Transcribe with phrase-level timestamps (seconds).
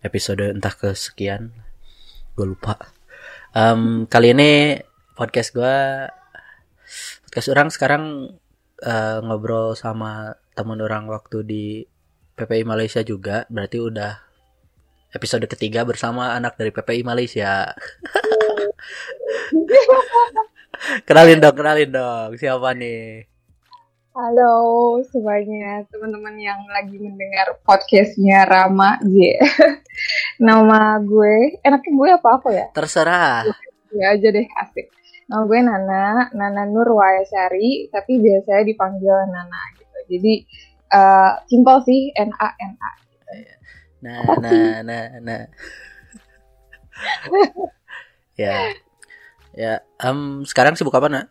[0.00, 1.52] Episode entah kesekian.
[2.32, 2.80] Gue lupa.
[3.52, 4.80] Em, Kali ini
[5.12, 5.76] podcast gue
[7.28, 8.34] Podcast orang sekarang
[8.82, 11.86] eh, Ngobrol sama temen orang waktu di
[12.34, 13.46] PPI Malaysia juga.
[13.46, 14.18] Berarti udah
[15.14, 17.70] episode ketiga bersama anak dari PPI Malaysia.
[21.06, 22.34] Kenalin dong, kenalin dong.
[22.40, 23.29] Siapa nih?
[24.10, 29.38] Halo semuanya teman-teman yang lagi mendengar podcastnya Rama J.
[30.50, 32.66] Nama gue, enaknya gue apa apa ya?
[32.74, 33.46] Terserah
[33.94, 34.90] Ya aja deh asik.
[35.30, 39.98] Nama gue Nana, Nana Nur Wayasari, tapi biasanya dipanggil Nana gitu.
[40.10, 40.42] Jadi
[40.90, 42.90] eh simpel sih N A N A.
[44.02, 45.42] Nah, nah, nah, nah.
[48.34, 48.74] ya,
[49.54, 49.86] ya.
[50.02, 51.26] em, sekarang sibuk apa nak?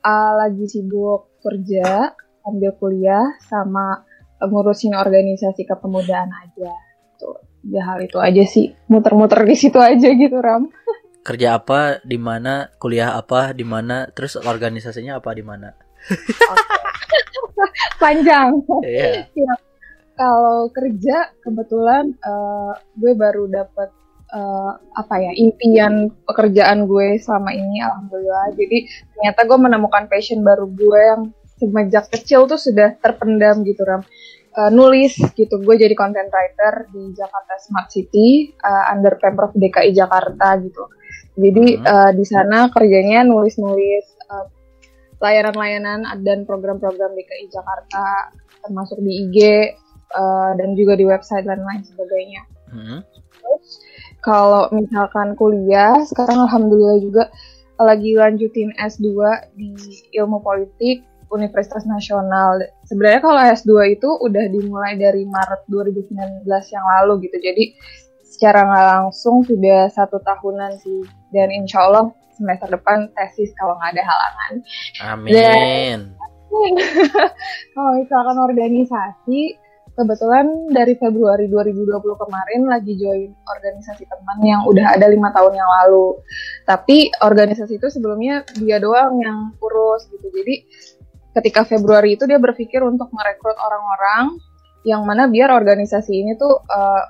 [0.00, 4.06] Ah, lagi sibuk kerja, sambil kuliah, sama
[4.42, 6.70] ngurusin organisasi kepemudaan aja.
[7.18, 8.70] Tuh, ya hal itu aja sih.
[8.86, 10.70] Muter-muter di situ aja gitu Ram.
[11.26, 11.98] Kerja apa?
[12.06, 12.70] Di mana?
[12.78, 13.50] Kuliah apa?
[13.52, 14.06] Di mana?
[14.14, 15.34] Terus organisasinya apa?
[15.34, 15.74] Di mana?
[18.02, 18.62] Panjang.
[18.86, 19.26] Iya.
[19.34, 19.54] Ya,
[20.14, 23.90] kalau kerja kebetulan eh, gue baru dapat
[24.28, 28.52] eh, apa ya impian pekerjaan gue selama ini alhamdulillah.
[28.56, 31.22] Jadi ternyata gue menemukan passion baru gue yang
[31.58, 34.02] semenjak kecil tuh sudah terpendam gitu ram.
[34.58, 35.54] Eh, nulis gitu.
[35.62, 40.82] Gue jadi content writer di Jakarta Smart City eh, under pemprov DKI Jakarta gitu.
[41.38, 41.86] Jadi Hmm.
[41.86, 44.46] eh, di sana kerjanya nulis-nulis eh,
[45.22, 48.34] layanan-layanan dan program-program DKI Jakarta
[48.66, 49.38] termasuk di IG
[50.10, 52.42] eh, dan juga di website dan lain sebagainya.
[52.74, 53.00] Hmm.
[54.18, 57.24] Kalau misalkan kuliah, sekarang alhamdulillah juga
[57.78, 59.06] lagi lanjutin S2
[59.54, 59.70] di
[60.18, 62.58] Ilmu Politik Universitas Nasional.
[62.88, 67.36] Sebenarnya kalau S2 itu udah dimulai dari Maret 2019 yang lalu gitu.
[67.38, 67.64] Jadi
[68.26, 71.06] secara nggak langsung sudah satu tahunan sih.
[71.30, 74.52] Dan insya Allah semester depan tesis kalau nggak ada halangan.
[75.14, 75.98] Amin.
[77.76, 79.60] kalau misalkan organisasi,
[79.98, 85.66] kebetulan dari Februari 2020 kemarin lagi join organisasi teman yang udah ada lima tahun yang
[85.66, 86.22] lalu.
[86.62, 90.30] Tapi organisasi itu sebelumnya dia doang yang urus gitu.
[90.30, 90.54] Jadi
[91.34, 94.38] ketika Februari itu dia berpikir untuk merekrut orang-orang
[94.86, 97.04] yang mana biar organisasi ini tuh eh,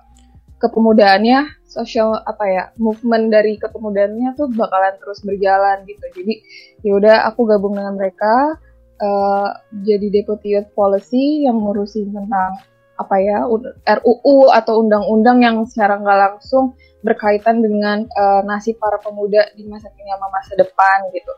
[0.58, 6.34] kepemudaannya sosial apa ya movement dari kepemudaannya tuh bakalan terus berjalan gitu jadi
[6.82, 8.58] yaudah aku gabung dengan mereka
[8.98, 9.48] eh,
[9.84, 12.58] jadi deputy policy yang ngurusin tentang
[12.98, 13.46] apa ya
[13.86, 19.86] RUU atau undang-undang yang secara nggak langsung berkaitan dengan eh, nasib para pemuda di masa
[19.94, 21.32] kini sama masa depan gitu.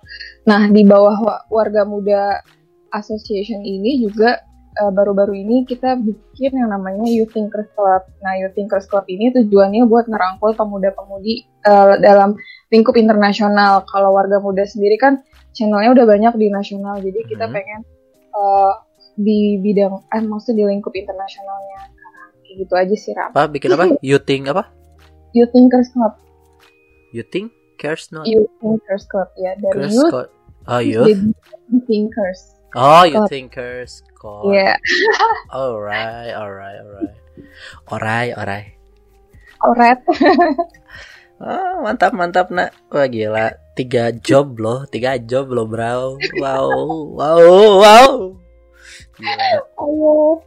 [0.48, 2.40] Nah di bawah wa- warga muda
[2.90, 4.40] association ini juga
[4.72, 8.08] eh, baru-baru ini kita bikin yang namanya Youth Thinkers Club.
[8.24, 11.34] Nah Youth Thinkers Club ini tujuannya buat ngerangkul pemuda-pemudi
[11.66, 12.40] eh, dalam
[12.72, 13.84] lingkup internasional.
[13.84, 15.20] Kalau warga muda sendiri kan
[15.52, 17.52] channelnya udah banyak di nasional, jadi kita Mhm.
[17.52, 17.80] pengen
[18.30, 18.72] eh,
[19.20, 21.78] di bidang, eh maksudnya di lingkup internasionalnya.
[22.40, 23.30] Kayak gitu aja sih Ram.
[23.30, 23.46] Apa?
[23.46, 23.84] Bikin apa?
[24.08, 24.66] You think apa?
[25.30, 26.18] Youth Thinkers Club,
[27.14, 28.26] You think cares not?
[28.26, 30.32] Youth Thinkers Club ya dari Cares youth co-
[30.66, 31.06] Oh, youth.
[31.86, 32.40] thinkers.
[32.74, 33.30] Oh, you Club.
[33.30, 34.02] thinkers.
[34.18, 34.50] Call.
[34.52, 34.74] Iya,
[35.48, 37.16] Alright, alright, alright.
[37.88, 38.68] Alright, alright.
[39.62, 40.00] alright.
[41.40, 42.74] Oh, mantap, mantap, nak.
[42.90, 43.54] Wah, gila.
[43.78, 44.84] Tiga job loh.
[44.84, 46.18] Tiga job loh, bro.
[46.36, 47.40] Wow, wow,
[47.80, 48.10] wow.
[49.76, 50.40] Ayo.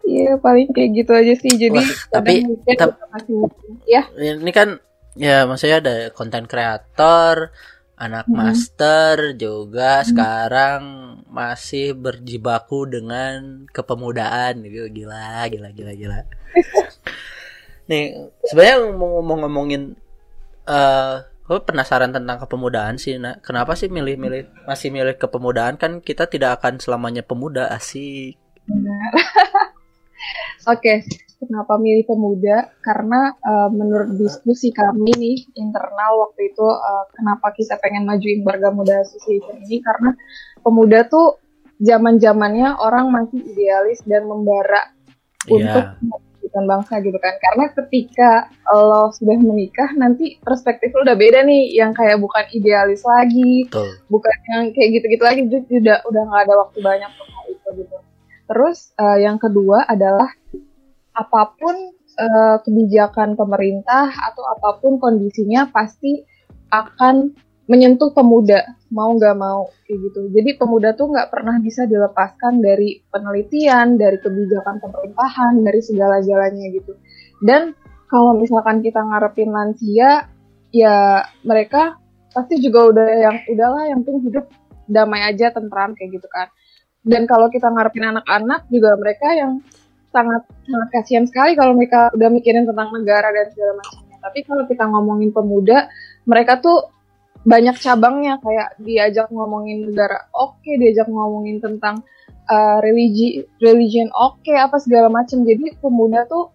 [0.00, 1.52] Iya, paling kayak gitu aja sih.
[1.52, 3.36] Jadi Wah, tapi- kadang weekend tap- juga masih
[3.84, 4.02] ya.
[4.16, 4.68] Ini kan,
[5.14, 7.52] ya maksudnya ada konten kreator,
[7.94, 8.34] anak Hmm.
[8.34, 10.08] master juga Hmm.
[10.08, 10.82] sekarang
[11.28, 14.88] masih berjibaku dengan kepemudaan gitu.
[14.88, 16.18] Gila, gila, gila, gila.
[17.86, 19.94] Nih, sebenarnya mau mau ngomongin
[20.64, 21.14] eh
[21.50, 23.42] gue penasaran tentang kepemudaan sih, nak.
[23.42, 28.38] Kenapa sih milih-milih masih milih kepemudaan kan kita tidak akan selamanya pemuda asik.
[28.70, 29.10] Benar.
[30.70, 31.02] Oke,
[31.42, 32.70] kenapa milih pemuda?
[32.78, 38.70] Karena eh, menurut diskusi kami nih internal waktu itu eh, kenapa kita pengen majuin warga
[38.70, 40.14] muda association ini karena
[40.62, 41.42] pemuda tuh
[41.82, 44.94] zaman zamannya orang masih idealis dan membara
[45.50, 45.98] untuk
[46.50, 47.34] Memajukan bangsa gitu kan.
[47.38, 48.30] Karena ketika
[48.74, 51.78] lo sudah menikah nanti perspektif lo udah beda nih.
[51.78, 53.88] Yang kayak bukan idealis lagi Betul.
[54.10, 55.40] bukan yang kayak gitu-gitu lagi.
[55.46, 57.96] Jadi udah udah nggak ada waktu banyak untuk hal itu gitu.
[58.50, 60.26] Terus uh, yang kedua adalah
[61.14, 61.74] apa pun
[62.18, 66.26] uh, kebijakan pemerintah atau apa pun kondisinya pasti
[66.70, 67.34] akan
[67.70, 70.20] menyentuh pemuda mau nggak mau kayak gitu.
[70.34, 76.98] Jadi pemuda tuh nggak pernah bisa dilepaskan dari penelitian, dari kebijakan pemerintahan, dari segala-galanya gitu.
[77.38, 77.78] Dan
[78.10, 80.26] kalau misalkan kita ngarepin lansia,
[80.74, 81.94] ya mereka
[82.34, 84.46] pasti juga udah yang udahlah yang penting hidup
[84.90, 86.50] damai aja tentram kayak gitu kan.
[87.06, 89.62] Dan kalau kita ngarepin anak-anak juga mereka yang
[90.10, 94.16] sangat sangat kasihan sekali kalau mereka udah mikirin tentang negara dan segala macamnya.
[94.18, 95.86] Tapi kalau kita ngomongin pemuda,
[96.26, 96.99] mereka tuh
[97.40, 102.04] banyak cabangnya kayak diajak ngomongin negara oke, okay, diajak ngomongin tentang
[102.48, 105.44] uh, religi religion oke, okay, apa segala macam.
[105.44, 106.52] Jadi pemuda tuh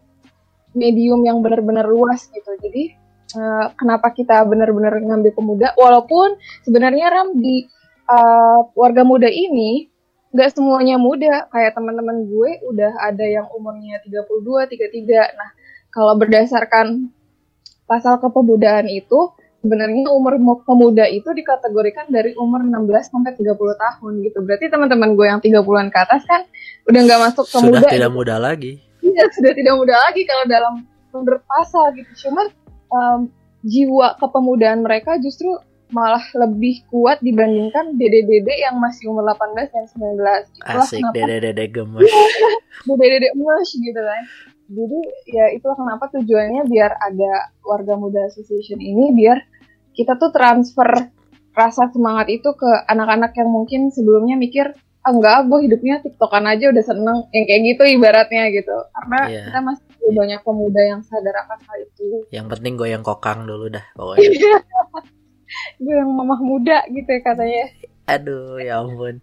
[0.78, 2.52] medium yang benar-benar luas gitu.
[2.62, 2.94] Jadi
[3.34, 7.66] uh, kenapa kita benar-benar ngambil pemuda walaupun sebenarnya Ram di
[8.06, 9.90] uh, warga muda ini
[10.36, 15.40] nggak semuanya muda kayak teman-teman gue udah ada yang umurnya 32, 33.
[15.40, 15.50] Nah,
[15.88, 17.08] kalau berdasarkan
[17.88, 19.32] pasal kepemudaan itu
[19.66, 24.38] sebenarnya umur pemuda itu dikategorikan dari umur 16 sampai 30 tahun gitu.
[24.46, 26.46] Berarti teman-teman gue yang 30-an ke atas kan
[26.86, 27.90] udah nggak masuk ke sudah muda.
[27.90, 28.18] tidak gitu.
[28.22, 28.72] muda lagi.
[29.02, 30.74] Iya, sudah tidak muda lagi kalau dalam
[31.10, 32.30] menurut pasal gitu.
[32.30, 32.46] Cuman
[32.94, 33.20] um,
[33.66, 35.50] jiwa kepemudaan mereka justru
[35.90, 40.62] malah lebih kuat dibandingkan dede-dede yang masih umur 18 dan 19.
[40.62, 42.06] Itulah Asik, dede-dede gemes.
[42.90, 44.24] dede-dede gemes gitu kan
[44.66, 49.38] jadi ya itulah kenapa tujuannya biar ada warga muda association ini biar
[49.94, 51.14] kita tuh transfer
[51.56, 54.76] rasa semangat itu ke anak-anak yang mungkin sebelumnya mikir
[55.06, 58.76] ah, enggak gue hidupnya tiktokan aja udah seneng yang kayak gitu ibaratnya gitu.
[58.92, 59.46] Karena yeah.
[59.48, 62.06] kita masih banyak pemuda yang sadar akan hal itu.
[62.34, 64.30] Yang penting gue yang kokang dulu dah pokoknya.
[65.80, 67.70] Gue yang mamah muda gitu ya katanya.
[68.12, 69.22] Aduh ya ampun.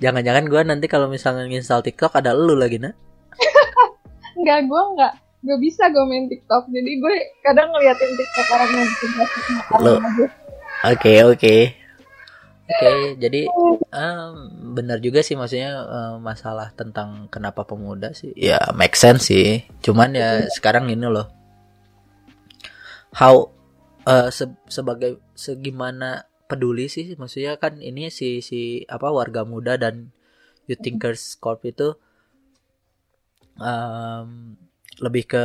[0.00, 2.94] Jangan-jangan gue nanti kalau misalnya nginstal tiktok ada lu lagi nah
[4.36, 5.14] Enggak, gue enggak
[5.46, 6.66] gak bisa gue main TikTok.
[6.74, 7.14] Jadi gue
[7.46, 9.10] kadang ngeliatin TikTok orang yang bikin
[9.78, 9.94] lo
[10.86, 11.56] oke oke.
[12.66, 12.90] Oke
[13.22, 13.46] jadi
[13.94, 14.34] um,
[14.74, 18.34] benar juga sih maksudnya um, masalah tentang kenapa pemuda sih.
[18.34, 19.62] Ya make sense sih.
[19.86, 20.50] Cuman ya hmm.
[20.50, 21.30] sekarang ini loh.
[23.14, 23.54] How
[24.02, 30.14] uh, se sebagai segimana peduli sih maksudnya kan ini si si apa warga muda dan
[30.66, 31.98] Youth Thinkers Corp itu
[33.60, 34.56] um,
[35.00, 35.44] lebih ke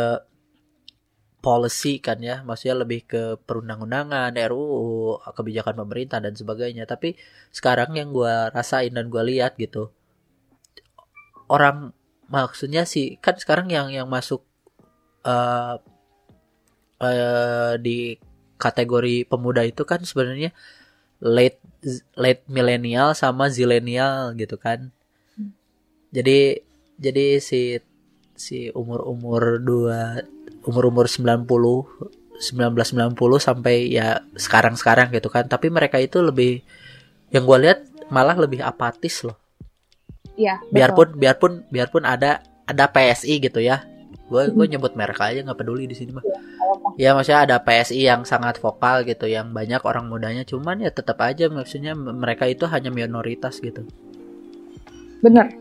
[1.42, 6.86] policy kan ya, maksudnya lebih ke perundang-undangan, RUU, kebijakan pemerintah dan sebagainya.
[6.86, 7.18] Tapi
[7.50, 9.90] sekarang yang gue rasain dan gue lihat gitu,
[11.50, 11.92] orang
[12.32, 14.46] maksudnya sih kan sekarang yang yang masuk
[15.28, 15.82] uh,
[17.02, 18.16] uh, di
[18.62, 20.54] kategori pemuda itu kan sebenarnya
[21.20, 21.60] late
[22.14, 24.94] late milenial sama zilenial gitu kan.
[25.34, 25.52] Hmm.
[26.14, 26.62] Jadi
[27.02, 27.82] jadi si
[28.42, 30.26] si umur-umur dua
[30.66, 31.46] umur-umur 90
[32.42, 35.46] 1990 sampai ya sekarang-sekarang gitu kan.
[35.46, 36.66] Tapi mereka itu lebih
[37.30, 37.80] yang gue lihat
[38.10, 39.38] malah lebih apatis loh.
[40.34, 40.58] Iya.
[40.74, 41.22] Biarpun betul.
[41.22, 43.86] biarpun biarpun ada ada PSI gitu ya.
[44.26, 46.26] Gue gue nyebut merek aja nggak peduli di sini mah.
[46.26, 46.40] Ya,
[46.98, 50.42] ya maksudnya ada PSI yang sangat vokal gitu, yang banyak orang mudanya.
[50.42, 53.86] Cuman ya tetap aja maksudnya mereka itu hanya minoritas gitu.
[55.22, 55.61] Bener.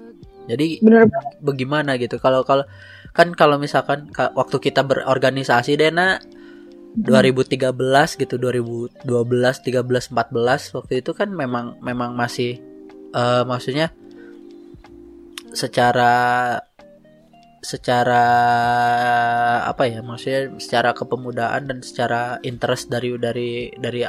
[0.51, 1.07] Jadi bener
[1.39, 2.67] bagaimana gitu kalau kalau
[3.15, 7.07] kan kalau misalkan waktu kita berorganisasi Dena hmm.
[7.07, 7.75] 2013
[8.19, 12.59] gitu 2012 13 14 waktu itu kan memang memang masih
[13.15, 13.91] uh, maksudnya
[15.51, 16.59] secara
[17.61, 18.25] secara
[19.69, 24.01] apa ya maksudnya secara kepemudaan dan secara interest dari dari dari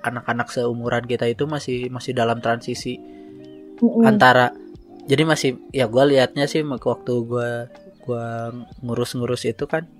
[0.00, 4.04] anak-anak seumuran kita itu masih masih dalam transisi mm -hmm.
[4.10, 4.50] antara
[5.10, 7.50] jadi masih ya gue liatnya sih waktu gue
[8.06, 8.26] gue
[8.86, 9.90] ngurus-ngurus itu kan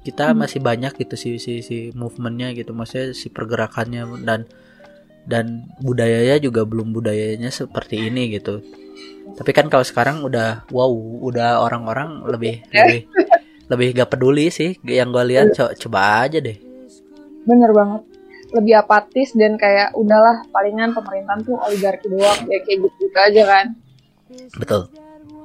[0.00, 0.36] kita hmm.
[0.40, 2.72] masih banyak gitu si si si movementnya gitu.
[2.72, 4.48] Maksudnya si pergerakannya dan
[5.28, 8.64] dan budayanya juga belum budayanya seperti ini gitu.
[9.36, 10.88] Tapi kan kalau sekarang udah wow
[11.20, 13.12] udah orang-orang lebih lebih
[13.70, 15.52] lebih gak peduli sih yang gue lihat.
[15.52, 16.56] Co coba aja deh.
[17.44, 18.08] Bener banget.
[18.56, 22.40] Lebih apatis dan kayak udahlah palingan pemerintahan tuh oligarki doang.
[22.48, 23.66] Ya kayak gitu, -gitu aja kan
[24.58, 24.90] Betul.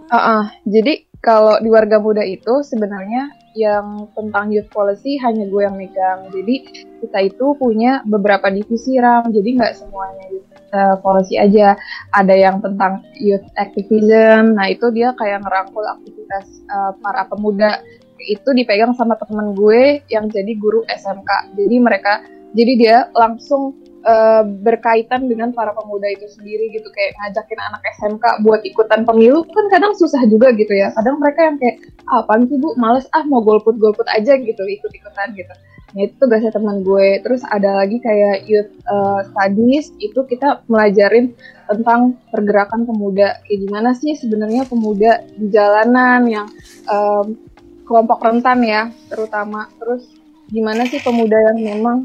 [0.10, 0.44] Uh -uh.
[0.70, 6.30] Jadi kalau di warga muda itu sebenarnya yang tentang youth policy hanya gue yang megang.
[6.30, 9.32] Jadi kita itu punya beberapa divisi ram.
[9.34, 10.26] Jadi nggak semuanya.
[10.30, 10.56] Gitu.
[10.76, 11.80] uh, policy aja
[12.12, 17.80] ada yang tentang youth activism nah itu dia kayak ngerangkul aktivitas uh, para pemuda
[18.20, 22.14] itu dipegang sama teman gue yang jadi guru SMK jadi mereka
[22.56, 23.76] jadi dia langsung
[24.06, 29.44] uh, berkaitan dengan para pemuda itu sendiri gitu kayak ngajakin anak SMK buat ikutan pemilu
[29.50, 30.94] kan kadang susah juga gitu ya.
[30.94, 32.78] Kadang mereka yang kayak ah, apaan sih bu?
[32.78, 35.54] Males ah mau golput golput aja gitu ikut ikutan gitu.
[35.96, 37.24] Nah itu tugasnya teman gue.
[37.24, 41.34] Terus ada lagi kayak youth uh, studies itu kita melajarin
[41.66, 43.42] tentang pergerakan pemuda.
[43.48, 46.48] Kayak gimana sih sebenarnya pemuda di jalanan yang
[46.92, 47.40] um,
[47.88, 49.72] kelompok rentan ya terutama.
[49.80, 50.04] Terus
[50.52, 51.98] gimana sih pemuda yang memang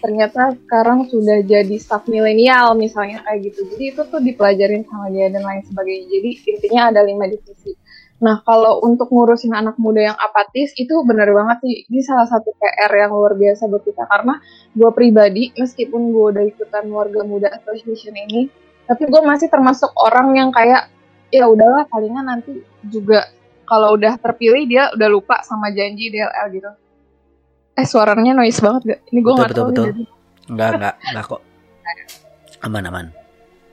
[0.00, 3.66] ternyata sekarang sudah jadi staff milenial misalnya kayak gitu.
[3.74, 6.06] Jadi itu tuh dipelajarin sama dia dan lain sebagainya.
[6.08, 7.74] Jadi intinya ada lima divisi.
[8.18, 11.76] Nah kalau untuk ngurusin anak muda yang apatis itu benar banget sih.
[11.86, 14.06] Ini salah satu PR yang luar biasa buat kita.
[14.06, 14.38] Karena
[14.74, 18.50] gue pribadi meskipun gue udah ikutan warga muda association ini
[18.88, 20.88] tapi gue masih termasuk orang yang kayak
[21.28, 23.28] ya udahlah palingan nanti juga
[23.68, 26.72] kalau udah terpilih dia udah lupa sama janji DLL gitu
[27.78, 29.00] Eh suaranya noise banget gak?
[29.14, 29.70] Ini gue nggak tahu.
[29.70, 30.06] Betul betul.
[30.50, 31.42] Enggak enggak enggak kok.
[32.66, 33.06] Aman aman.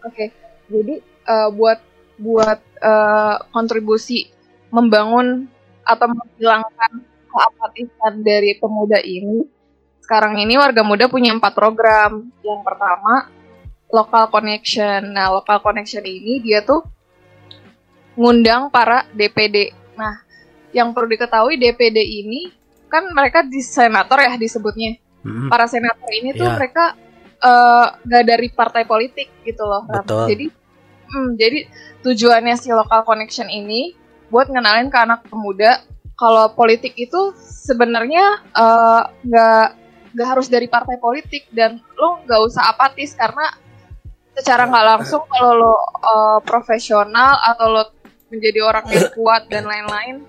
[0.06, 0.28] Oke, okay.
[0.70, 1.82] jadi uh, buat
[2.22, 4.30] buat uh, kontribusi
[4.70, 5.50] membangun
[5.82, 9.50] atau menghilangkan keapatisan dari pemuda ini.
[10.06, 12.30] Sekarang ini warga muda punya empat program.
[12.46, 13.34] Yang pertama
[13.90, 15.18] local connection.
[15.18, 16.86] Nah, local connection ini dia tuh
[18.14, 19.74] ngundang para DPD.
[19.98, 20.22] Nah,
[20.70, 22.54] yang perlu diketahui DPD ini
[22.96, 24.96] kan mereka di senator ya disebutnya.
[25.26, 25.52] Hmm.
[25.52, 26.56] Para senator ini tuh yeah.
[26.56, 26.96] mereka
[27.44, 29.84] uh, gak dari partai politik gitu loh.
[29.84, 30.32] Betul.
[30.32, 30.46] Jadi
[31.12, 31.60] hmm, jadi
[32.08, 33.94] tujuannya si local connection ini
[34.32, 35.86] buat ngenalin ke anak pemuda
[36.16, 39.68] kalau politik itu sebenarnya uh, nggak
[40.16, 43.52] nggak harus dari partai politik dan lo nggak usah apatis karena
[44.32, 47.84] secara nggak langsung kalau lo uh, profesional atau lo
[48.32, 50.24] menjadi orang yang kuat dan lain-lain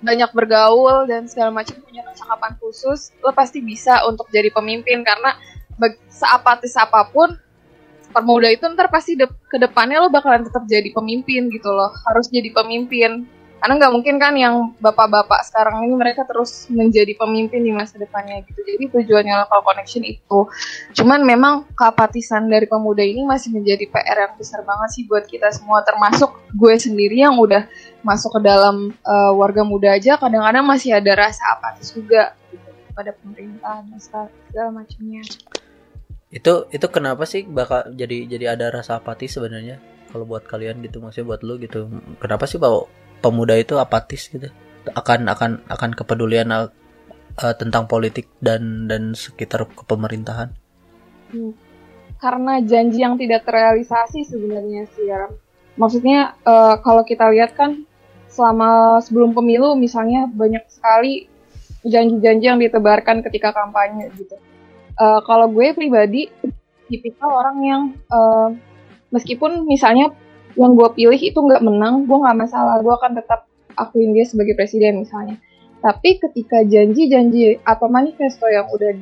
[0.00, 5.04] banyak bergaul dan segala macam punya kecakapan khusus, lo pasti bisa untuk jadi pemimpin.
[5.04, 5.36] Karena
[6.08, 7.32] seapatis apa pun
[8.10, 11.92] permuda itu ntar pasti de ke depannya lo bakalan tetap jadi pemimpin gitu loh.
[12.08, 13.28] Harus jadi pemimpin
[13.60, 18.40] karena nggak mungkin kan yang bapak-bapak sekarang ini mereka terus menjadi pemimpin di masa depannya
[18.48, 18.56] gitu.
[18.64, 20.48] Jadi tujuannya local connection itu.
[20.96, 25.52] Cuman memang keapatisan dari pemuda ini masih menjadi PR yang besar banget sih buat kita
[25.52, 25.84] semua.
[25.84, 27.68] Termasuk gue sendiri yang udah
[28.00, 32.64] masuk ke dalam uh, warga muda aja kadang-kadang masih ada rasa apatis juga gitu
[32.96, 35.20] pada pemerintah dan segala macamnya.
[36.32, 39.76] Itu itu kenapa sih bakal jadi jadi ada rasa apatis sebenarnya?
[40.08, 41.92] Kalau buat kalian gitu maksudnya buat lu gitu.
[42.18, 42.88] Kenapa sih bawa
[43.20, 44.48] pemuda itu apatis gitu
[44.88, 46.68] akan akan akan kepedulian uh,
[47.56, 50.56] tentang politik dan dan sekitar kepemerintahan.
[51.30, 51.52] Hmm.
[52.20, 55.28] Karena janji yang tidak terrealisasi sebenarnya sih ya.
[55.76, 57.88] Maksudnya uh, kalau kita lihat kan
[58.28, 61.26] selama sebelum pemilu misalnya banyak sekali
[61.80, 64.36] janji-janji yang ditebarkan ketika kampanye gitu.
[65.00, 66.28] Uh, kalau gue pribadi
[66.92, 68.52] tipikal orang yang uh,
[69.08, 70.12] meskipun misalnya
[70.58, 73.46] yang gue pilih itu nggak menang, gue nggak masalah, gue akan tetap
[73.78, 75.38] akuin dia sebagai presiden misalnya.
[75.80, 78.92] Tapi ketika janji-janji atau manifesto yang udah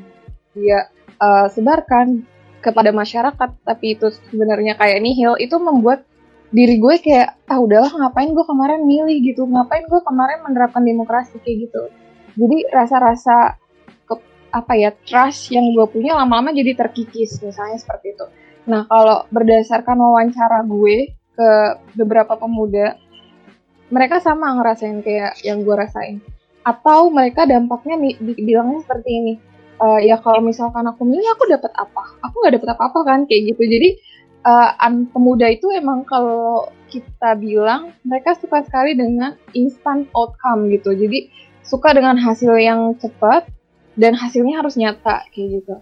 [0.55, 0.89] dia
[1.19, 2.23] uh, sebarkan
[2.63, 6.07] kepada masyarakat, tapi itu sebenarnya kayak nihil, itu membuat
[6.49, 11.37] diri gue kayak ah udahlah ngapain gue kemarin milih gitu, ngapain gue kemarin menerapkan demokrasi
[11.43, 11.83] kayak gitu.
[12.39, 13.59] Jadi rasa-rasa
[14.49, 18.27] apa ya trust yang gue punya lama-lama jadi terkikis misalnya seperti itu.
[18.69, 21.51] Nah kalau berdasarkan wawancara gue ke
[21.95, 22.99] beberapa pemuda
[23.95, 26.19] mereka sama ngerasain kayak yang gue rasain.
[26.67, 29.35] Atau mereka dampaknya bilangnya seperti ini
[29.79, 32.19] uh, ya kalau misalkan aku milih aku dapat apa?
[32.27, 33.21] Aku nggak dapat apa-apa kan?
[33.25, 33.63] Kayak gitu.
[33.65, 33.89] Jadi
[34.45, 40.93] uh, an pemuda itu emang kalau kita bilang mereka suka sekali dengan instant outcome gitu.
[40.93, 41.31] Jadi
[41.63, 43.49] suka dengan hasil yang cepat
[43.99, 45.75] dan hasilnya harus nyata kayak gitu.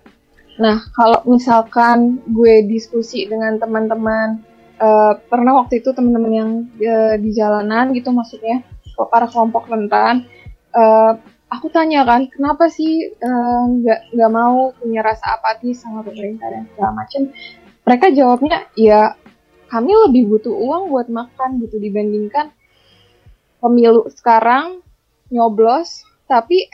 [0.56, 4.40] Nah kalau misalkan gue diskusi dengan teman-teman
[4.80, 6.50] uh, pernah waktu itu teman-teman yang
[6.82, 8.64] uh, di jalanan gitu maksudnya
[8.96, 10.24] para kelompok rentan
[10.72, 11.20] uh,
[11.52, 16.64] aku tanya kan kenapa sih nggak uh, nggak mau punya rasa apatis sama pemerintah dan
[16.72, 17.22] segala macam
[17.86, 19.14] mereka jawabnya ya
[19.66, 22.54] kami lebih butuh uang buat makan gitu dibandingkan
[23.60, 24.80] pemilu sekarang
[25.30, 26.70] nyoblos tapi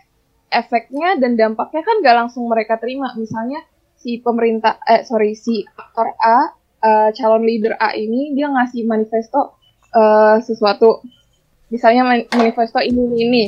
[0.52, 3.16] efeknya dan dampaknya kan gak langsung mereka terima.
[3.16, 3.64] Misalnya
[3.96, 9.56] si pemerintah eh sorry si aktor A uh, calon leader A ini dia ngasih manifesto
[9.94, 11.00] uh, sesuatu.
[11.72, 13.44] Misalnya manifesto ini ini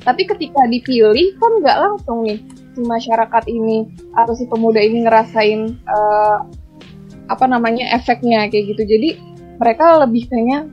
[0.00, 2.40] tapi ketika dipilih kan nggak langsung nih
[2.72, 3.84] si masyarakat ini
[4.16, 6.38] atau si pemuda ini ngerasain uh,
[7.28, 8.82] apa namanya efeknya kayak gitu.
[8.88, 9.20] Jadi
[9.60, 10.72] mereka lebih pengen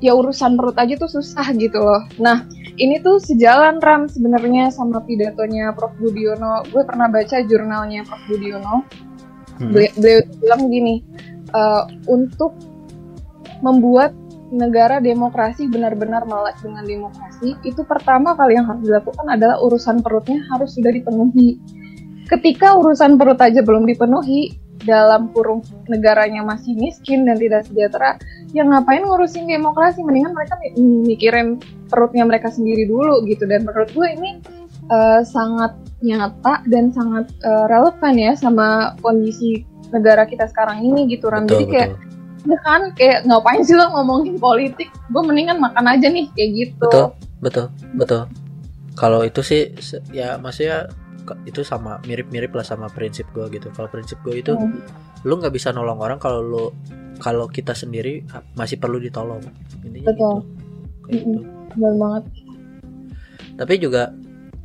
[0.00, 2.08] ya urusan perut aja tuh susah gitu loh.
[2.16, 2.48] Nah
[2.80, 5.92] ini tuh sejalan ram sebenarnya sama pidatonya Prof.
[6.00, 6.64] Budiono.
[6.72, 8.22] Gue pernah baca jurnalnya Prof.
[8.32, 8.86] Budiono
[9.58, 9.74] Hmm.
[9.74, 11.02] beliau, bilang gini
[11.52, 12.54] uh, untuk
[13.58, 14.14] membuat
[14.48, 20.40] negara demokrasi benar-benar melek dengan demokrasi itu pertama kali yang harus dilakukan adalah urusan perutnya
[20.48, 21.60] harus sudah dipenuhi.
[22.28, 28.16] Ketika urusan perut aja belum dipenuhi dalam kurung negaranya masih miskin dan tidak sejahtera
[28.52, 30.00] ya ngapain ngurusin demokrasi?
[30.04, 30.76] Mendingan mereka mi-
[31.08, 33.44] mikirin perutnya mereka sendiri dulu gitu.
[33.48, 34.30] Dan menurut gue ini
[34.92, 41.26] uh, sangat nyata dan sangat uh, relevan ya sama kondisi negara kita sekarang ini gitu
[41.26, 41.44] Ram.
[41.44, 42.48] Betul jadi kayak betul.
[42.48, 44.88] ya kan kayak ngapain sih lo ngomongin politik?
[45.10, 46.90] Gue mendingan makan aja nih kayak gitu.
[46.90, 47.06] Betul
[47.42, 47.66] betul
[47.98, 48.22] betul.
[48.98, 49.74] Kalau itu sih
[50.14, 50.90] ya maksudnya
[51.44, 53.68] itu sama mirip-mirip lah sama prinsip gue gitu.
[53.74, 54.80] Kalau prinsip gue itu Hmm,
[55.26, 56.64] lu nggak bisa nolong orang kalau lu
[57.18, 59.42] kalau kita sendiri ah, masih perlu ditolong.
[59.82, 60.14] Intinya Betul.
[60.14, 60.46] gitu.
[61.04, 61.40] Kayak gitu.
[61.74, 62.24] Benar banget.
[63.58, 64.02] Tapi juga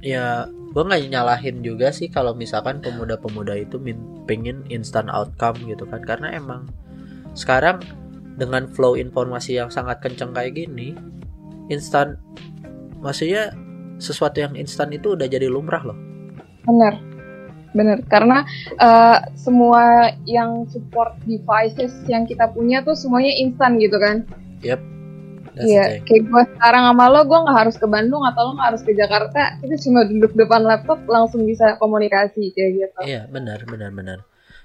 [0.06, 5.86] ya gue nggak nyalahin juga sih kalau misalkan pemuda-pemuda itu min pengen instant outcome gitu
[5.86, 6.02] kan.
[6.02, 6.66] Karena emang
[7.38, 7.86] sekarang
[8.42, 10.98] dengan flow informasi yang sangat kenceng kayak gini
[11.70, 12.18] instan
[12.98, 13.54] maksudnya
[14.02, 15.98] sesuatu yang instan itu udah jadi lumrah loh.
[16.66, 16.98] Benar.
[17.74, 18.06] Benar.
[18.10, 18.46] Karena
[18.82, 24.26] uh, semua yang support devices yang kita punya tuh semuanya instan gitu kan?
[24.62, 24.82] That's
[25.54, 28.84] Iya, kayak gue sekarang sama lo, gue nggak harus ke Bandung atau lo nggak harus
[28.86, 33.00] ke Jakarta, kita cuma duduk depan laptop langsung bisa komunikasi kayak gitu.
[33.06, 34.20] Iya benar benar benar.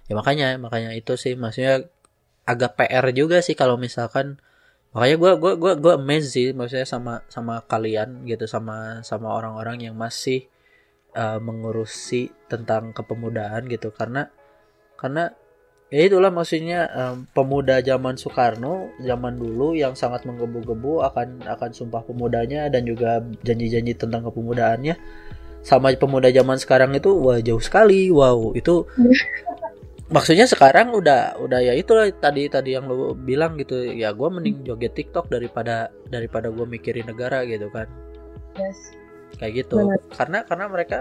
[0.09, 1.85] Ya makanya makanya itu sih maksudnya
[2.49, 4.41] agak PR juga sih kalau misalkan
[4.97, 9.85] makanya gua gua gua gua amazed sih maksudnya sama sama kalian gitu sama sama orang-orang
[9.85, 10.49] yang masih
[11.13, 14.33] uh, mengurusi tentang kepemudaan gitu karena
[14.97, 15.37] karena
[15.89, 22.05] ya itulah maksudnya um, pemuda zaman Soekarno zaman dulu yang sangat menggebu-gebu akan akan sumpah
[22.05, 24.97] pemudanya dan juga janji-janji tentang kepemudaannya.
[25.65, 28.85] Sama pemuda zaman sekarang itu wah jauh sekali wow itu
[30.15, 34.65] maksudnya sekarang udah udah ya itulah tadi tadi yang lo bilang gitu ya gue mending
[34.65, 37.89] joget TikTok daripada daripada gue mikirin negara gitu kan.
[38.61, 38.93] Yes.
[39.39, 39.79] kayak gitu.
[39.87, 40.01] Benar.
[40.19, 40.99] karena karena mereka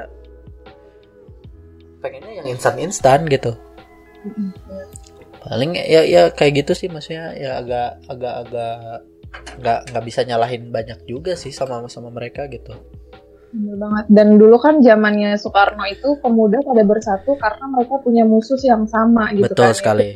[2.00, 3.58] pengennya yang instan instan gitu
[5.48, 8.76] Paling ya ya kayak gitu sih maksudnya ya agak agak agak
[9.62, 12.74] nggak nggak bisa nyalahin banyak juga sih sama sama mereka gitu
[13.48, 14.06] Bener banget.
[14.12, 19.32] Dan dulu kan zamannya Soekarno itu pemuda pada bersatu karena mereka punya musuh yang sama
[19.32, 19.78] gitu betul kan.
[19.78, 20.10] sekali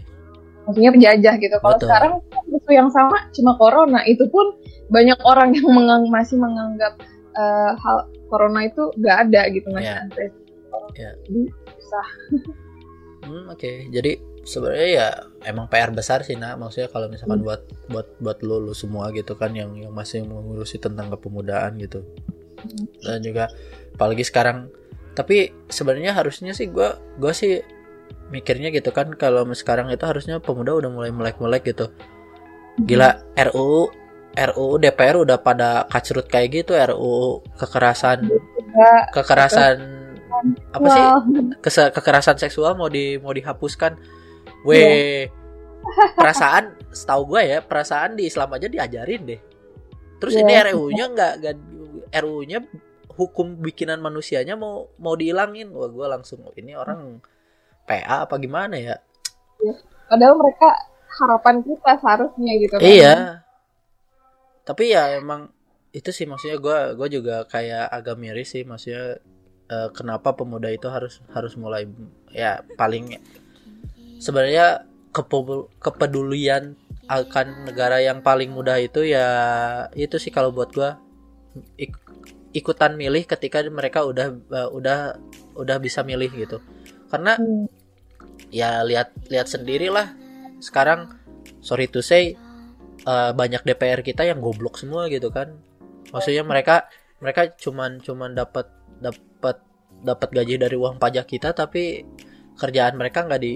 [0.68, 1.56] Maksudnya penjajah gitu.
[1.58, 2.14] Kalau sekarang
[2.52, 4.04] musuh yang sama cuma corona.
[4.06, 4.60] Itu pun
[4.92, 7.00] banyak orang yang mengang- masih menganggap
[7.32, 10.22] eh, hal corona itu nggak ada gitu masih ada.
[10.94, 11.12] Iya.
[11.26, 11.42] Jadi
[11.80, 12.08] susah.
[13.22, 13.72] Hmm, oke.
[13.94, 15.08] Jadi sebenarnya ya
[15.46, 16.58] emang PR besar sih nak.
[16.58, 17.48] Maksudnya kalau misalkan Hmm.
[17.48, 22.02] buat buat buat lu, lu semua gitu kan yang yang masih mengurusi tentang kepemudaan gitu.
[22.62, 22.86] Hmm.
[23.02, 23.50] Dan juga
[23.94, 24.70] apalagi sekarang.
[25.14, 27.62] Tapi sebenarnya harusnya sih gua gua sih
[28.32, 31.92] mikirnya gitu kan kalau sekarang itu harusnya pemuda udah mulai melek-melek gitu.
[32.88, 33.20] Gila
[33.52, 33.92] RUU
[34.32, 39.76] RUU DPR udah pada kacrut kayak gitu RUU kekerasan Juga, kekerasan
[40.72, 41.06] apa sih
[41.60, 43.96] kese- kekerasan seksual mau di mau dihapuskan.
[43.96, 44.64] Iya.
[44.64, 45.22] Weh,
[46.20, 49.42] perasaan setahu gue ya perasaan di Islam aja diajarin deh.
[50.18, 50.42] Terus Iya.
[50.42, 51.56] ini RUU-nya nggak nggak
[52.18, 52.60] RUU-nya
[53.12, 55.74] hukum bikinan manusianya mau mau dihilangin.
[55.74, 57.18] Wah gue langsung "Oh, ini orang
[57.84, 58.96] PA apa gimana ya?
[60.06, 60.70] Padahal mereka
[61.12, 62.86] harapan kita seharusnya gitu kan.
[62.86, 63.14] Iya.
[64.62, 65.50] Tapi ya emang
[65.92, 69.20] itu sih maksudnya gue gue juga kayak agak miris sih maksudnya
[69.72, 71.88] eh, kenapa pemuda itu harus harus mulai
[72.36, 73.16] ya paling
[74.20, 74.84] sebenarnya
[75.80, 76.76] kepedulian
[77.12, 79.28] akan negara yang paling mudah itu ya
[79.96, 80.92] itu sih kalau buat gue
[81.76, 82.00] ik-
[82.56, 85.20] ikutan milih ketika mereka udah eh, udah
[85.60, 86.64] udah bisa milih gitu.
[87.12, 87.36] Karena
[88.52, 90.16] ya lihat lihat sendirilah
[90.64, 91.12] sekarang
[91.60, 92.36] sorry to say
[93.04, 95.52] eh, banyak DPR kita yang goblok semua gitu kan.
[96.16, 96.88] Maksudnya mereka
[97.20, 98.72] mereka cuman cuman dapat
[99.04, 99.31] dapat
[100.02, 102.04] dapat gaji dari uang pajak kita tapi
[102.58, 103.54] kerjaan mereka nggak di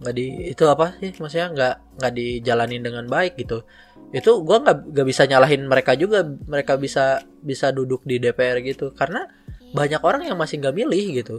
[0.00, 3.62] nggak di itu apa sih maksudnya nggak nggak dijalanin dengan baik gitu
[4.10, 8.96] itu gua nggak nggak bisa nyalahin mereka juga mereka bisa bisa duduk di DPR gitu
[8.96, 9.28] karena
[9.70, 11.36] banyak orang yang masih nggak milih gitu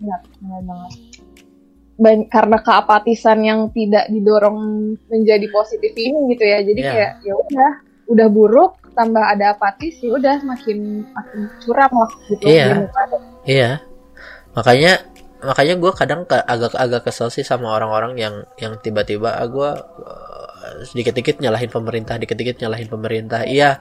[0.00, 0.92] Benar, benar banget.
[2.28, 6.60] Karena keapatisan yang tidak didorong menjadi positif ini gitu ya.
[6.60, 6.92] Jadi Iya.
[6.92, 7.70] kayak ya udah,
[8.12, 12.44] udah buruk tambah ada apatis ya udah makin makin curam lah gitu.
[12.48, 12.66] Iya.
[13.44, 13.70] Iya.
[14.56, 14.92] Makanya
[15.44, 19.70] makanya gue kadang ke, agak agak kesel sih sama orang-orang yang yang tiba-tiba ah, gue
[19.76, 23.78] uh, sedikit-dikit nyalahin pemerintah dikit-dikit nyalahin pemerintah iya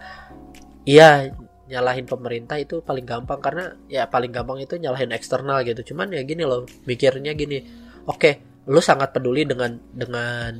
[0.83, 1.31] iya
[1.65, 6.21] nyalahin pemerintah itu paling gampang karena ya paling gampang itu nyalahin eksternal gitu cuman ya
[6.21, 7.65] gini loh mikirnya gini
[8.05, 10.53] oke lu sangat peduli dengan dengan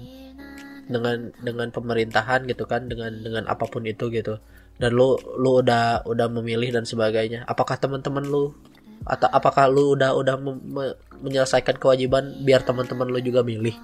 [0.86, 4.38] dengan dengan pemerintahan gitu kan dengan dengan apa pun itu gitu.
[4.76, 7.48] Dan lu lu udah udah memilih dan sebagainya.
[7.48, 8.52] Apakah teman-teman lu
[9.06, 10.84] atau apakah lu udah udah me, me,
[11.22, 13.76] menyelesaikan kewajiban biar teman-teman lu juga milih?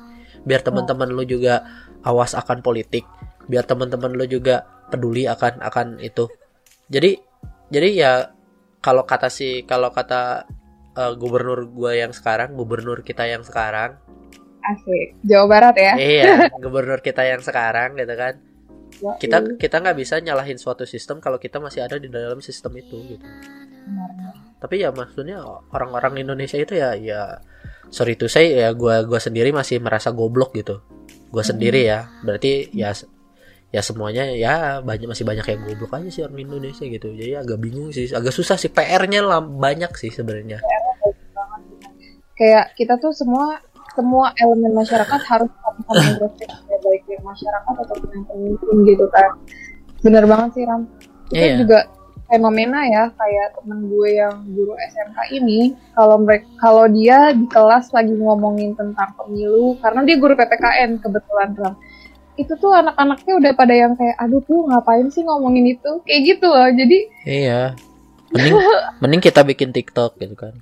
[0.43, 1.63] Biar teman-teman lu juga
[2.01, 3.05] awas akan politik?
[3.45, 6.27] Biar teman-teman lu juga peduli akan akan itu?
[6.91, 7.17] Jadi
[7.71, 8.13] jadi ya
[8.83, 10.43] kalau kata si kalau kata
[10.97, 13.95] uh, gubernur gue yang sekarang gubernur kita yang sekarang
[14.77, 15.07] asik.
[15.25, 15.93] Jawa Barat ya.
[15.99, 18.33] Iya gubernur kita yang sekarang gitu kan.
[19.01, 19.55] Ya, kita iya.
[19.57, 23.25] kita nggak bisa nyalahin suatu sistem kalau kita masih ada di dalam sistem itu gitu.
[23.81, 24.13] Benar.
[24.61, 25.41] tapi ya maksudnya
[25.73, 27.41] orang-orang Indonesia itu ya ya
[27.89, 30.85] sorry itu saya ya gue gua sendiri masih merasa goblok gitu.
[31.33, 31.49] Gue hmm.
[31.49, 32.05] sendiri ya.
[32.21, 32.93] Berarti ya
[33.71, 37.09] ya semuanya ya banyak masih banyak yang goblok aja sih orang Indonesia gitu.
[37.09, 38.11] Jadi agak bingung sih.
[38.13, 38.69] Agak susah sih.
[38.69, 40.61] PR-nya banyak sih sebenarnya.
[42.37, 43.57] Kayak kita tuh semua
[43.91, 49.31] semua elemen masyarakat harus sama ya baik yang masyarakat atau yang pemimpin gitu kan
[50.01, 50.89] bener banget sih Ram.
[51.29, 51.57] Kita yeah.
[51.61, 51.79] juga
[52.31, 57.91] fenomena ya kayak temen gue yang guru SMK ini kalau mereka kalau dia di kelas
[57.91, 61.75] lagi ngomongin tentang pemilu karena dia guru PPKN kebetulan Ram.
[62.39, 65.91] Itu tuh anak-anaknya udah pada yang kayak aduh tuh ngapain sih ngomongin itu?
[66.07, 66.69] Kayak gitu loh.
[66.71, 66.97] Jadi
[67.29, 67.77] iya.
[68.31, 68.55] Mending
[69.03, 70.55] mending kita bikin TikTok gitu kan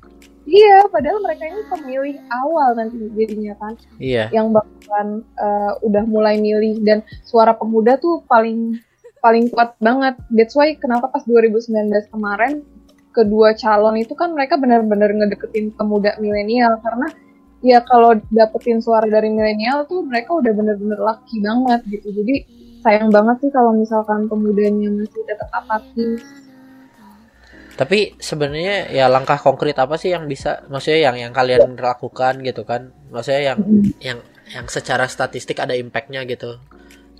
[0.50, 3.74] iya padahal mereka ini pemilih awal nanti jadinya kan.
[4.02, 4.34] Iya.
[4.34, 6.82] Yang bakalan uh, udah mulai milih.
[6.82, 8.82] Dan suara pemuda tuh paling
[9.22, 10.18] paling kuat banget.
[10.34, 12.66] That's why kenapa pas 2019 kemarin
[13.14, 16.82] kedua calon itu kan mereka benar-benar ngedeketin pemuda milenial.
[16.82, 17.08] Karena
[17.62, 22.10] ya kalau dapetin suara dari milenial tuh mereka udah bener-bener laki banget gitu.
[22.12, 22.36] Jadi
[22.80, 26.24] sayang banget sih kalau misalkan pemudanya masih tetap apatis
[27.80, 32.68] tapi sebenarnya ya langkah konkret apa sih yang bisa maksudnya yang yang kalian lakukan gitu
[32.68, 32.92] kan?
[33.08, 34.04] Maksudnya yang mm.
[34.04, 34.20] yang
[34.52, 36.60] yang secara statistik ada impactnya gitu.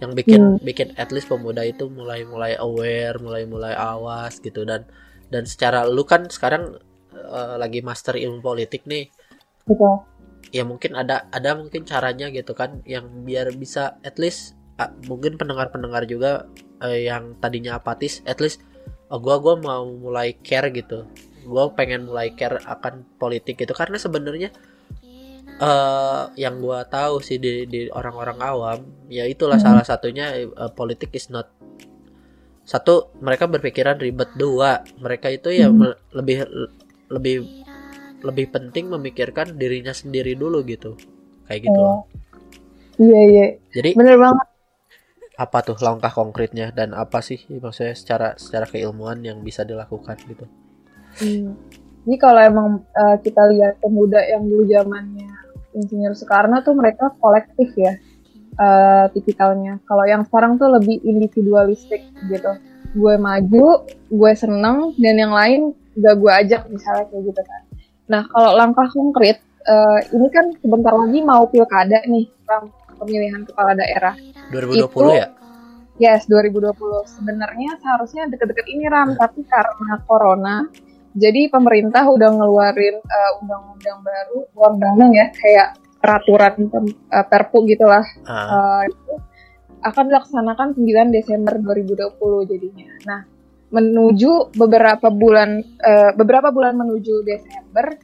[0.04, 0.60] Yang bikin mm.
[0.60, 4.68] bikin at least pemuda itu mulai mulai aware mulai mulai awas gitu.
[4.68, 4.84] Dan
[5.32, 6.76] dan secara lu kan sekarang
[7.16, 9.08] uh, lagi master ilmu politik nih.
[9.64, 10.04] Betul.
[10.52, 15.40] Ya mungkin ada ada mungkin caranya gitu kan yang biar bisa at least uh, mungkin
[15.40, 16.52] pendengar-pendengar juga
[16.84, 18.60] uh, yang tadinya apatis at least
[19.10, 21.06] oh, gua gua mau mulai care gitu.
[21.46, 23.74] Gua pengen mulai care akan politik gitu.
[23.74, 24.50] Karena sebenarnya
[25.62, 29.66] uh, yang gua tahu sih di di orang-orang awam ya itulah hmm.
[29.66, 31.50] salah satunya uh, politik is not
[32.66, 34.30] satu mereka berpikiran ribet.
[34.38, 36.14] Dua mereka itu ya hmm.
[36.14, 36.38] lebih
[37.10, 37.38] lebih
[38.20, 40.94] lebih penting memikirkan dirinya sendiri dulu gitu.
[41.50, 42.06] Kayak gitu oh.
[43.02, 43.46] iya iya.
[43.74, 44.49] Jadi bener banget
[45.40, 50.46] apa tuh langkah konkretnya dan apa sih maksudnya secara secara keilmuan yang bisa dilakukan gitu?
[51.20, 51.58] Hmm.
[52.06, 55.32] ini kalau emang uh, kita lihat pemuda yang dulu zamannya
[55.74, 57.96] insinyur Soekarno tuh mereka kolektif ya
[58.60, 59.80] uh, tipikalnya.
[59.88, 62.52] Kalau yang sekarang tuh lebih individualistik gitu.
[62.98, 67.62] Gue maju gue seneng dan yang lain gak gue ajak misalnya kayak gitu kan.
[68.10, 69.38] Nah, kalau langkah konkret,
[69.70, 72.26] uh, ini kan sebentar lagi mau pilkada nih,
[73.00, 74.14] pemilihan kepala daerah.
[74.52, 75.28] 2020 Itu, ya?
[76.00, 76.76] Yes, 2020.
[77.08, 80.68] Sebenarnya seharusnya deket-deket ini Ram, tapi karena corona,
[81.16, 85.68] jadi pemerintah udah ngeluarin uh, undang-undang baru, undang-undang ya, kayak
[86.00, 86.72] peraturan
[87.12, 88.04] uh, perpu gitulah.
[88.24, 88.32] Uh.
[88.32, 89.14] Uh, itu
[89.80, 92.90] akan dilaksanakan 9 Desember 2020 jadinya.
[93.08, 93.22] Nah,
[93.70, 97.96] menuju beberapa bulan uh, beberapa bulan menuju Desember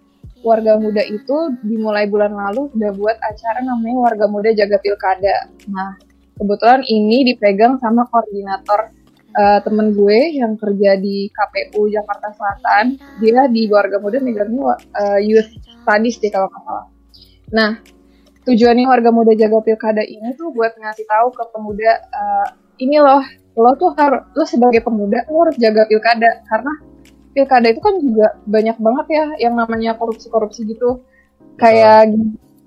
[0.46, 5.50] warga muda itu dimulai bulan lalu sudah buat acara namanya warga muda jaga pilkada.
[5.74, 5.98] Nah
[6.38, 8.94] kebetulan ini dipegang sama koordinator
[9.34, 13.02] uh, temen gue yang kerja di KPU Jakarta Selatan.
[13.18, 15.50] Dia di warga muda megangnya uh, youth
[15.82, 16.88] studies deh kalau nggak salah.
[17.50, 17.70] Nah
[18.46, 23.26] tujuannya warga muda jaga pilkada ini tuh buat ngasih tahu ke pemuda uh, ini loh
[23.58, 26.74] lo tuh harus lo sebagai pemuda lo harus jaga pilkada karena
[27.36, 31.04] pilkada itu kan juga banyak banget ya yang namanya korupsi-korupsi gitu
[31.60, 32.16] kayak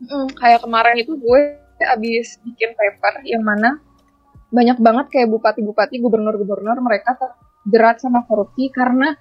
[0.05, 3.81] mm, kayak kemarin itu gue abis bikin paper yang mana
[4.53, 9.17] banyak banget kayak bupati-bupati gubernur-gubernur mereka terjerat sama korupsi karena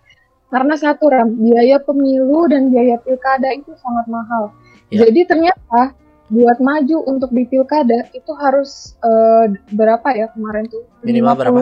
[0.52, 4.52] karena satu ram biaya pemilu dan biaya pilkada itu sangat mahal
[4.92, 5.08] ya.
[5.08, 5.96] jadi ternyata
[6.28, 10.84] buat maju untuk di pilkada itu harus uh, berapa ya kemarin tuh?
[11.08, 11.60] Minimal 50, berapa?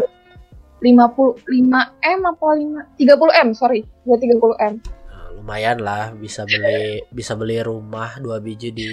[0.85, 1.41] 55
[2.05, 3.81] M apa 5 30 M, sorry.
[4.05, 4.73] Ya 30 M.
[4.85, 8.89] Nah, lumayan lah bisa beli bisa beli rumah dua biji di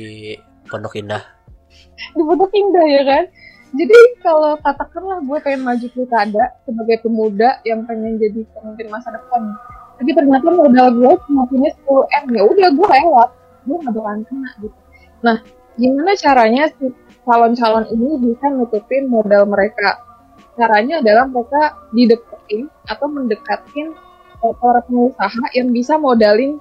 [0.64, 1.20] Pondok Indah.
[2.16, 3.24] Di Pondok Indah ya kan?
[3.72, 9.52] Jadi kalau katakanlah gue pengen maju pilkada sebagai pemuda yang pengen jadi pemimpin masa depan.
[9.96, 12.26] Tapi ternyata modal gue cuma punya 10 m.
[12.36, 13.28] Ya udah gue lewat.
[13.64, 14.78] Gue nggak bakalan kena gitu.
[15.24, 15.36] Nah
[15.80, 16.92] gimana caranya si
[17.24, 20.11] calon-calon ini bisa nutupin modal mereka
[20.56, 21.62] caranya adalah mereka
[21.92, 23.96] dideketin atau mendekatin
[24.42, 26.58] para pengusaha yang bisa modalin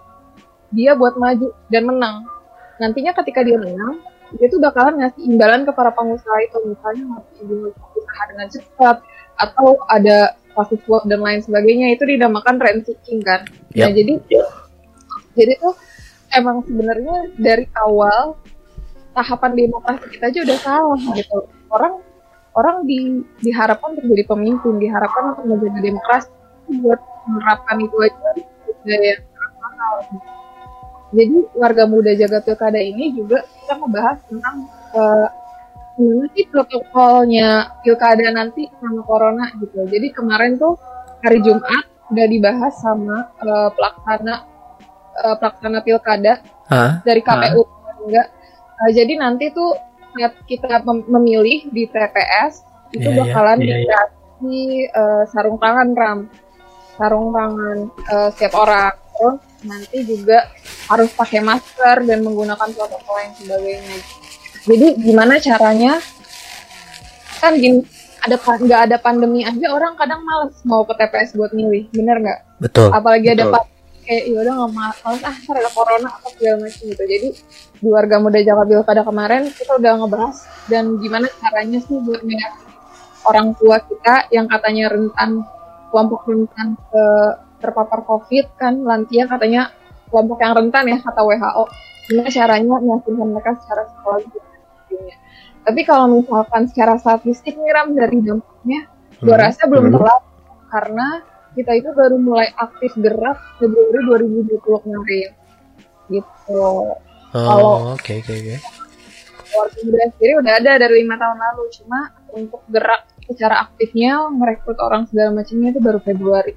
[0.72, 2.24] dia buat maju dan menang.
[2.80, 4.00] Nantinya ketika dia menang
[4.40, 6.58] dia tuh bakalan ngasih imbalan ke para pengusaha itu.
[6.64, 8.98] Misalnya ngasih izin usaha dengan cepat
[9.36, 11.92] atau ada kasus swap dan lain sebagainya.
[11.92, 13.44] Itu dinamakan rent seeking kan?
[13.76, 13.96] Nah Yap.
[13.96, 14.14] jadi
[15.36, 15.76] jadi tuh
[16.32, 18.40] emang sebenarnya dari awal
[19.12, 21.40] tahapan demokrasi kita aja udah salah gitu.
[21.68, 22.00] Orang
[22.58, 26.32] orang di, diharapkan untuk jadi pemimpin diharapkan untuk menjaga demokrasi.
[26.72, 28.18] Buat menerapkan itu aja
[28.88, 29.20] sangat
[29.60, 29.96] mahal.
[31.12, 34.56] Jadi warga muda jaga pilkada ini juga kita ngebahas tentang
[36.00, 37.50] gimana sih protokolnya
[37.84, 39.86] pilkada nanti sama corona gitu.
[39.86, 40.80] Jadi kemarin tuh
[41.22, 44.36] hari Jumat udah dibahas sama eh, pelaksana
[45.20, 46.34] eh, pelaksana pilkada
[46.72, 47.04] Hah?
[47.04, 47.62] dari KPU
[48.08, 48.28] enggak.
[48.88, 49.76] Eh, jadi nanti tuh
[50.14, 53.76] saat kita mem- memilih di TPS itu Iya, iya, bakalan iya, iya.
[53.80, 56.20] dikasih eh, sarung tangan ram.
[57.00, 58.94] Sarung tangan eh, setiap orang.
[59.16, 60.50] Terus nanti juga
[60.90, 63.98] harus pakai masker dan menggunakan protokol yang sebagainya.
[64.66, 65.94] Jadi gimana caranya?
[67.42, 67.82] Kan gini
[68.22, 71.90] ada nggak ada pandemi aja orang kadang males mau ke TPS buat milih.
[71.94, 72.40] Bener nggak?
[72.62, 72.90] Betul.
[72.94, 73.56] Apalagi ada betul.
[73.58, 73.71] pak
[74.12, 77.30] kayak ya udah nggak ma- males ah ada corona atau segala macam gitu jadi
[77.80, 82.76] di warga muda Jakarta Pilkada kemarin kita udah ngebahas dan gimana caranya sih buat meyakinkan
[83.24, 85.48] orang tua kita yang katanya rentan
[85.88, 87.04] kelompok rentan ke
[87.58, 89.72] terpapar COVID kan lansia katanya
[90.12, 91.64] kelompok yang rentan ya kata WHO
[92.04, 94.44] gimana caranya meyakinkan mereka secara psikologis
[95.62, 99.40] tapi kalau misalkan secara statistik nih Ram dari dampaknya gue Hmm.
[99.40, 99.94] rasa belum Hmm.
[99.96, 100.26] terlalu
[100.68, 101.08] karena
[101.52, 104.00] kita itu baru mulai aktif gerak Februari
[104.48, 105.30] 2020 kemarin.
[106.08, 106.64] Gitu.
[107.32, 108.58] Oh oke oke oke.
[109.52, 111.64] warga muda sendiri udah ada dari lima tahun lalu.
[111.76, 112.00] Cuma
[112.32, 116.56] untuk gerak secara aktifnya merekrut orang segala macamnya itu baru Februari.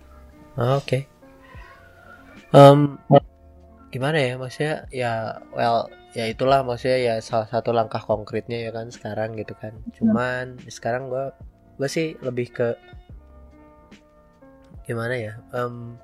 [0.55, 1.11] Oh, Oke.
[2.55, 2.95] Em,
[3.91, 4.39] gimana ya?
[4.39, 6.63] Maksudnya ya well ya itulah.
[6.63, 9.75] Maksudnya ya salah satu langkah konkretnya ya kan sekarang gitu kan.
[9.99, 11.35] Cuman sekarang gua
[11.75, 12.79] gua sih lebih ke
[14.85, 15.33] gimana ya?
[15.53, 15.97] Em,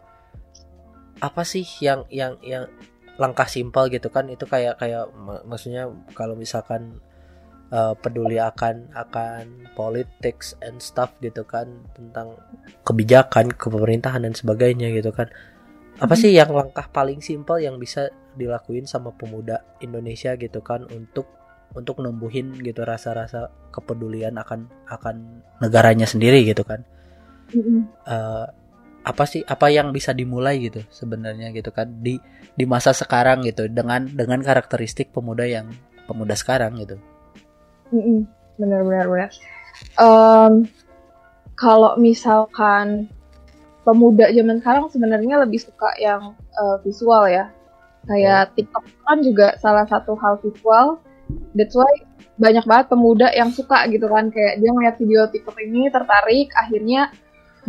[1.20, 2.66] apa sih yang yang yang
[3.20, 4.28] langkah simpel gitu kan?
[4.32, 7.00] Itu kayak kayak mak- maksudnya kalau misalkan
[7.70, 12.34] eh, peduli akan akan politics and stuff gitu kan tentang
[12.82, 15.28] kebijakan kepemerintahan dan sebagainya gitu kan.
[16.00, 21.28] Apa sih yang langkah paling simpel yang bisa dilakuin sama pemuda Indonesia gitu kan untuk
[21.76, 26.82] untuk numbuhin gitu rasa-rasa kepedulian akan akan negaranya sendiri gitu kan?
[28.06, 28.46] Eh,
[29.00, 32.20] apa sih apa yang bisa dimulai gitu sebenarnya gitu kan di
[32.52, 35.72] di masa sekarang gitu dengan dengan karakteristik pemuda yang
[36.04, 37.00] pemuda sekarang gitu.
[37.94, 38.28] Mm-mm,
[38.60, 38.84] benar.
[39.96, 40.68] Em,
[41.56, 43.08] kalau misalkan
[43.86, 47.48] pemuda zaman sekarang sebenarnya lebih suka yang eh, visual ya,
[48.04, 51.00] kayak TikTok kan juga salah satu hal visual.
[51.54, 51.88] That's why
[52.42, 57.14] banyak banget pemuda yang suka gitu kan, kayak dia ngeliat video TikTok ini tertarik, akhirnya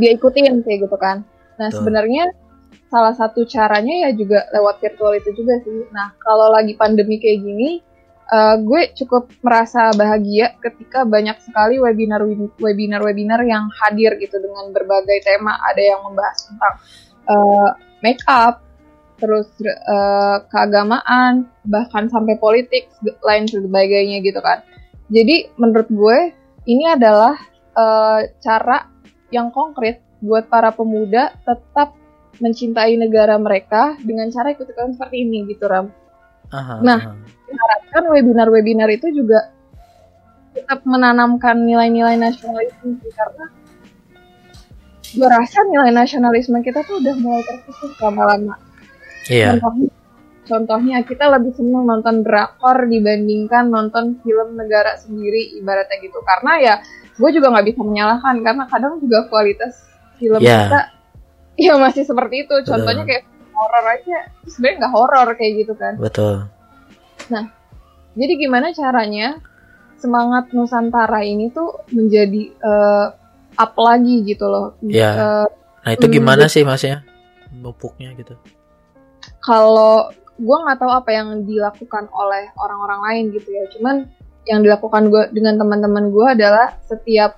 [0.01, 1.21] dia ikutin kayak gitu kan.
[1.61, 1.85] Nah Betul.
[1.85, 2.33] sebenarnya
[2.91, 5.87] salah satu caranya ya juga lewat virtual itu juga sih.
[5.93, 7.79] Nah kalau lagi pandemi kayak gini,
[8.27, 12.25] eh, gue cukup merasa bahagia ketika banyak sekali webinar
[12.59, 15.55] webinar webinar yang hadir gitu dengan berbagai tema.
[15.71, 16.75] Ada yang membahas tentang
[17.31, 17.69] eh,
[18.03, 18.59] make up,
[19.21, 22.91] terus eh, keagamaan, bahkan sampai politik
[23.23, 24.65] lain sebagainya gitu kan.
[25.07, 26.17] Jadi menurut gue
[26.67, 27.39] ini adalah
[27.71, 28.90] eh, cara
[29.31, 31.97] yang konkret buat para pemuda tetap
[32.37, 35.89] mencintai negara mereka dengan cara ikut-ikutan seperti ini gitu Ram.
[36.51, 36.99] Aha, Nah.
[36.99, 37.13] aha.
[37.51, 39.51] Diharapkan webinar-webinar itu juga
[40.55, 43.45] tetap menanamkan nilai-nilai nasionalisme karena
[45.11, 48.55] gue rasa nilai nasionalisme kita tuh udah mulai terkikis lama-lama.
[49.27, 49.89] iya Contohnya,
[50.47, 56.19] contohnya kita lebih senang nonton drakor dibandingkan nonton film negara sendiri ibaratnya gitu.
[56.23, 56.75] Karena ya
[57.21, 59.85] gue juga nggak bisa menyalahkan karena kadang juga kualitas
[60.17, 60.65] film Ya.
[60.65, 60.81] kita
[61.61, 62.55] ya masih seperti itu.
[62.65, 62.69] Betul.
[62.73, 64.17] Contohnya kayak horor aja,
[64.49, 65.93] sebenarnya nggak horor kayak gitu kan.
[66.01, 66.49] betul
[68.11, 69.39] Jadi gimana caranya
[70.01, 73.07] semangat Nusantara ini tuh menjadi eh,
[73.55, 74.75] up lagi gitu loh.
[74.83, 75.11] Iya.
[75.15, 75.47] Eh,
[75.85, 77.05] nah itu gimana sih masnya
[77.51, 78.37] mupuknya gitu
[79.41, 83.95] kalau gue nggak tahu apa yang dilakukan oleh orang-orang lain gitu ya cuman
[84.49, 87.37] yang dilakukan gue dengan teman-teman gue adalah setiap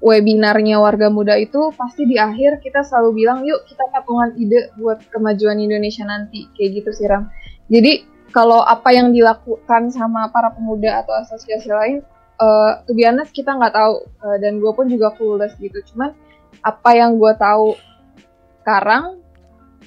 [0.00, 5.00] webinarnya warga muda itu pasti di akhir kita selalu bilang yuk kita patungan ide buat
[5.12, 6.48] kemajuan Indonesia nanti.
[6.56, 7.28] Kayak gitu sih Ram.
[7.68, 11.96] Jadi kalau apa yang dilakukan sama para pemuda atau asosiasi lain
[12.40, 14.04] uh, to be honest kita nggak tahu.
[14.20, 15.80] Uh, dan gue pun juga clueless gitu.
[15.92, 16.12] Cuman
[16.60, 17.76] apa yang gue tahu
[18.64, 19.20] sekarang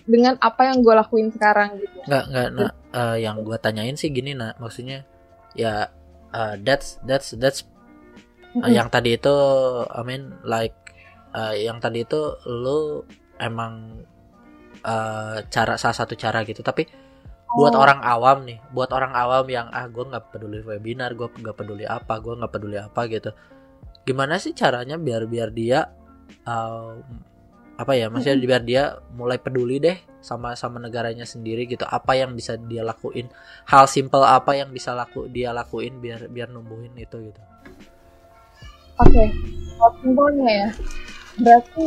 [0.09, 1.97] dengan apa yang gue lakuin sekarang gitu.
[2.09, 5.05] Nggak nggak nah uh, yang gue tanyain sih gini nah maksudnya
[5.53, 5.89] ya
[6.33, 7.65] uh, that's that's that's
[8.59, 8.73] uh, Mm-mm.
[8.73, 9.35] yang tadi itu
[9.89, 10.75] I mean like
[11.33, 13.05] uh, yang tadi itu lu
[13.39, 14.03] emang
[14.83, 16.87] uh, cara salah satu cara gitu tapi
[17.49, 17.81] buat Oh.
[17.81, 21.81] orang awam nih buat orang awam yang ah gue nggak peduli webinar gue nggak peduli
[21.81, 23.33] apa gue nggak peduli apa gitu
[24.05, 25.89] gimana sih caranya biar biar dia
[26.45, 26.93] uh,
[27.79, 32.35] apa ya maksudnya biar dia mulai peduli deh sama sama negaranya sendiri gitu apa yang
[32.35, 33.31] bisa dia lakuin
[33.63, 37.39] hal simple apa yang bisa laku dia lakuin biar biar numbuhin itu gitu
[38.99, 39.31] Oke,
[39.71, 40.67] kalau simpelnya ya,
[41.39, 41.85] berarti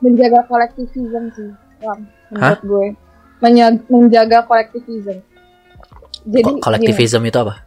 [0.00, 2.00] menjaga kolektivisme sih, Ram,
[2.32, 2.86] menurut gue.
[3.40, 5.20] Menya- menjaga kolektivisme.
[6.24, 7.60] Jadi Ko- kolektivisme itu apa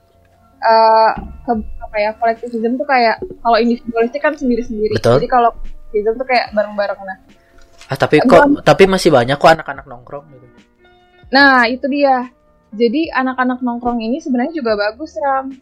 [0.58, 1.12] eh,
[1.46, 4.98] ke- apa ya, kolektivisme tuh kayak kalau individualistik kan sendiri-sendiri.
[4.98, 5.22] Betul.
[5.22, 6.98] Jadi kalau kolektivisme tuh kayak bareng-bareng.
[6.98, 7.18] Nah,
[7.94, 10.48] ah tapi kok tapi masih banyak kok anak-anak nongkrong gitu
[11.30, 12.30] nah itu dia.
[12.74, 15.54] Jadi anak-anak nongkrong ini sebenarnya juga bagus, Ram.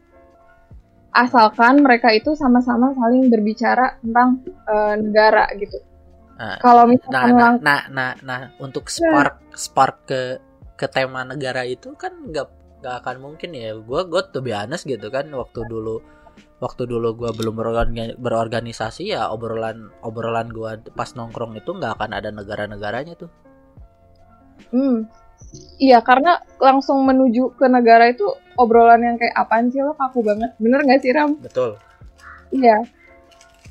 [1.12, 5.76] Asalkan mereka itu sama-sama saling berbicara tentang eh, negara gitu.
[6.40, 10.22] Nah, Kalau nah misalkan nah, lang- nah nah nah untuk spark spark ke
[10.80, 12.48] ke tema negara itu kan nggak
[12.82, 16.02] nggak akan mungkin ya gue gue tuh honest gitu kan waktu dulu
[16.62, 22.12] waktu dulu gue belum berorgan- berorganisasi ya obrolan obrolan gue pas nongkrong itu nggak akan
[22.14, 23.32] ada negara-negaranya tuh
[24.70, 25.10] Hmm.
[25.82, 28.24] Iya, karena langsung menuju ke negara itu
[28.56, 30.54] obrolan yang kayak apaan sih lo kaku banget.
[30.62, 31.36] Bener gak sih Ram?
[31.42, 31.76] betul
[32.56, 32.86] Iya.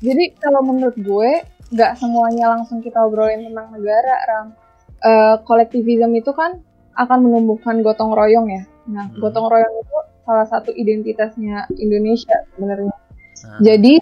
[0.03, 1.31] Jadi kalau menurut gue,
[1.71, 4.47] nggak semuanya langsung kita obrolin tentang negara, Ram.
[5.41, 6.61] Kolektivisme itu kan
[6.93, 8.63] akan menumbuhkan gotong royong ya.
[8.91, 9.17] Nah, Hmm.
[9.17, 12.95] gotong royong itu salah satu identitasnya Indonesia sebenarnya.
[13.41, 13.99] Nah, Jadi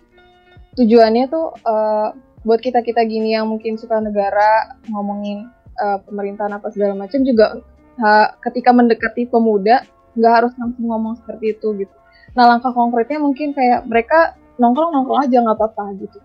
[0.75, 2.09] tujuannya tuh eh,
[2.43, 5.47] buat kita kita gini yang mungkin suka negara ngomongin
[5.79, 7.59] eh, pemerintahan apa segala macam juga
[7.99, 9.83] ha, ketika mendekati pemuda
[10.15, 11.95] nggak harus langsung ngomong seperti itu gitu.
[12.35, 16.19] Nah langkah konkretnya mungkin kayak mereka nongkrong nongkrong aja nggak apa-apa gitu.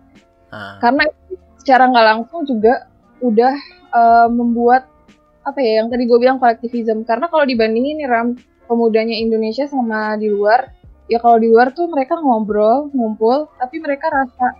[0.51, 1.03] nah, Karena
[1.59, 2.87] secara nggak langsung juga
[3.23, 3.55] udah
[3.95, 4.91] eh, membuat
[5.45, 7.05] apa ya yang tadi gue bilang kolektivisme.
[7.05, 8.33] Karena kalau dibandingin nih Ram
[8.65, 10.73] pemudanya Indonesia sama di luar
[11.05, 14.57] ya kalau di luar tuh mereka ngobrol ngumpul tapi mereka rasa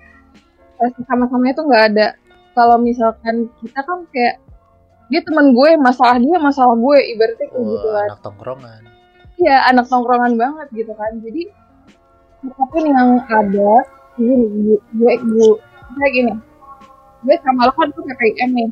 [0.79, 2.07] rasa sama-sama itu nggak ada.
[2.55, 4.39] Kalau misalkan kita kan kayak
[5.11, 8.07] dia teman gue masalah dia masalah gue ibaratnya kayak gitu oh, kan.
[8.09, 8.81] anak tongkrongan.
[9.35, 11.11] Iya anak tongkrongan banget gitu kan.
[11.19, 11.41] Jadi
[12.45, 13.73] apa pun yang ada
[14.15, 15.47] gini gue gue gue
[15.99, 16.33] kayak gini.
[17.25, 18.69] Gue sama lo kan tuh PPIM nih.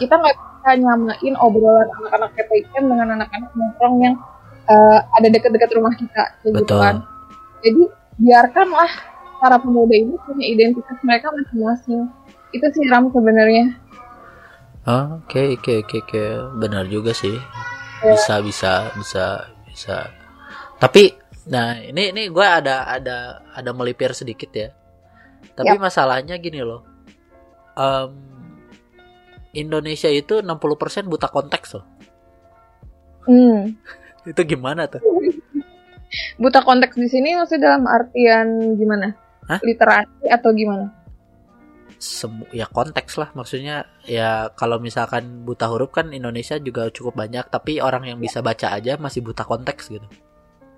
[0.00, 4.16] Kita nggak bisa nyamain obrolan anak-anak PPIM dengan anak-anak nongkrong yang
[4.68, 6.80] eh, ada dekat-dekat rumah kita kayak gitu betul.
[6.80, 6.96] kan.
[7.64, 7.82] Jadi
[8.20, 8.90] biarkanlah
[9.38, 12.06] para pemuda ini punya identitas mereka masing-masing.
[12.52, 13.74] Itu sih Ram sebenarnya.
[14.88, 16.22] Oh, oke oke oke oke.
[16.60, 17.36] Benar juga sih.
[17.98, 18.14] Ya.
[18.14, 19.24] bisa bisa bisa
[19.66, 19.96] bisa.
[20.78, 21.18] Tapi
[21.50, 24.70] nah ini ini gue ada ada ada melipir sedikit ya.
[25.58, 25.82] Tapi Yap.
[25.82, 26.86] masalahnya gini loh.
[27.74, 28.10] Em,
[29.58, 31.86] Indonesia itu 60% buta konteks loh.
[33.26, 33.74] Hmm.
[34.28, 35.00] Itu gimana tuh
[36.40, 39.12] buta konteks di sini maksudnya dalam artian gimana
[39.48, 39.60] Hah?
[39.64, 40.92] literasi atau gimana
[41.98, 47.50] Semu ya konteks lah maksudnya ya kalau misalkan buta huruf kan Indonesia juga cukup banyak
[47.50, 50.06] tapi orang yang bisa baca aja masih buta konteks gitu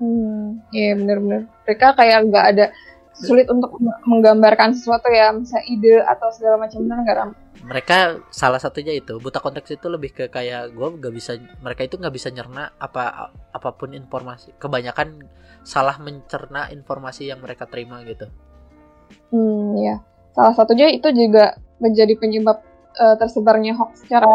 [0.01, 1.45] Hmm, iya bener-bener.
[1.69, 2.67] Mereka kayak nggak ada
[3.13, 7.29] sulit untuk meng- menggambarkan sesuatu ya, misalnya ide atau segala macam bener nggak?
[7.61, 12.01] Mereka salah satunya itu buta konteks itu lebih ke kayak gue nggak bisa mereka itu
[12.01, 15.29] nggak bisa nyerna apa apa pun informasi kebanyakan
[15.61, 18.27] salah mencerna informasi yang mereka terima gitu
[19.31, 19.99] Hmm, ya.
[20.33, 22.63] Salah satunya itu juga menjadi penyebab
[22.95, 24.27] eh, tersebarnya hoax secara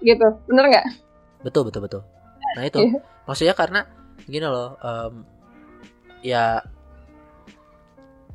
[0.00, 0.86] gitu, bener nggak?
[1.42, 2.02] betul betul betul
[2.54, 3.00] nah itu Iya.
[3.26, 3.80] maksudnya karena
[4.24, 5.14] gini loh em,
[6.22, 6.62] ya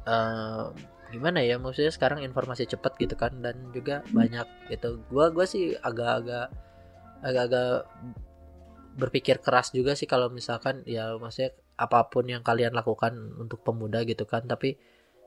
[0.05, 0.71] em,
[1.09, 5.75] gimana ya maksudnya sekarang informasi cepat gitu kan dan juga banyak gitu gua gua sih
[5.79, 6.51] agak-agak
[7.23, 7.87] agak-agak
[8.97, 14.01] berpikir keras juga sih kalau misalkan ya maksudnya apa pun yang kalian lakukan untuk pemuda
[14.05, 14.75] gitu kan tapi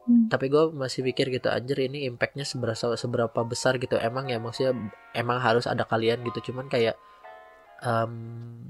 [0.09, 0.33] Hmm.
[0.33, 4.72] tapi gue masih pikir gitu anjir ini impactnya seberapa seberapa besar gitu emang ya maksudnya
[5.12, 6.97] emang harus ada kalian gitu cuman kayak
[7.85, 8.12] em,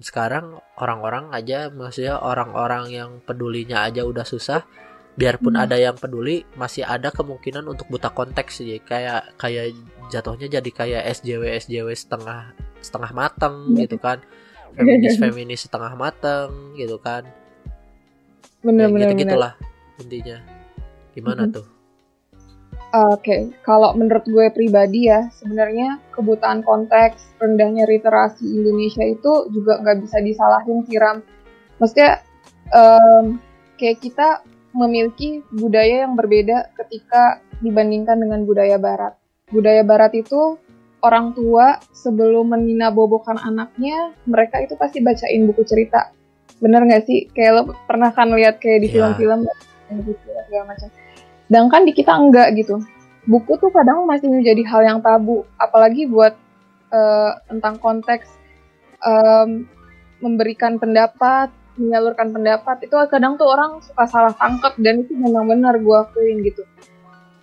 [0.02, 4.66] sekarang orang-orang aja maksudnya orang-orang yang pedulinya aja udah susah
[5.14, 5.64] biarpun Hmm.
[5.66, 9.74] ada yang peduli masih ada kemungkinan untuk buta konteks sih kayak kayak
[10.08, 13.84] jatuhnya jadi kayak SJW SJW setengah setengah mateng Iya.
[13.84, 14.18] gitu kan
[14.72, 17.26] feminis feminis setengah mateng gitu kan
[18.60, 19.12] Bener-bener.
[19.12, 19.52] gitu gitulah
[19.98, 20.38] intinya
[21.12, 21.52] gimana Mhm.
[21.52, 21.66] tuh
[22.90, 30.02] Oke, kalau menurut gue pribadi ya, sebenarnya kebutaan konteks, rendahnya literasi Indonesia itu juga nggak
[30.02, 31.22] bisa disalahin siram.
[31.78, 32.18] Maksudnya,
[32.66, 33.38] em,
[33.78, 39.18] kayak kita memiliki budaya yang berbeda ketika dibandingkan dengan budaya Barat.
[39.50, 40.56] Budaya Barat itu
[41.00, 46.12] orang tua sebelum meninabobokan anaknya, mereka itu pasti bacain buku cerita.
[46.60, 47.26] Bener nggak sih?
[47.32, 48.94] Kayak lo pernah kan lihat kayak di Iya.
[49.16, 49.40] film-film,
[50.04, 50.88] buku cerita segala macam.
[51.50, 52.76] Sedangkan di kita enggak gitu.
[53.26, 56.36] Buku tuh kadang masih menjadi hal yang tabu, apalagi buat
[56.90, 58.26] eh, tentang konteks
[59.06, 59.62] em,
[60.20, 61.48] memberikan pendapat,
[61.80, 66.44] menyalurkan pendapat itu kadang tuh orang suka salah tangkap dan itu memang benar gue akuin
[66.44, 66.62] gitu.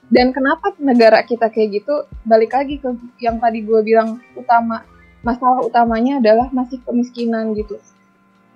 [0.07, 2.07] Dan kenapa negara kita kayak gitu?
[2.23, 4.85] Balik lagi ke yang tadi gue bilang utama,
[5.25, 7.75] masalah utamanya adalah masih kemiskinan gitu.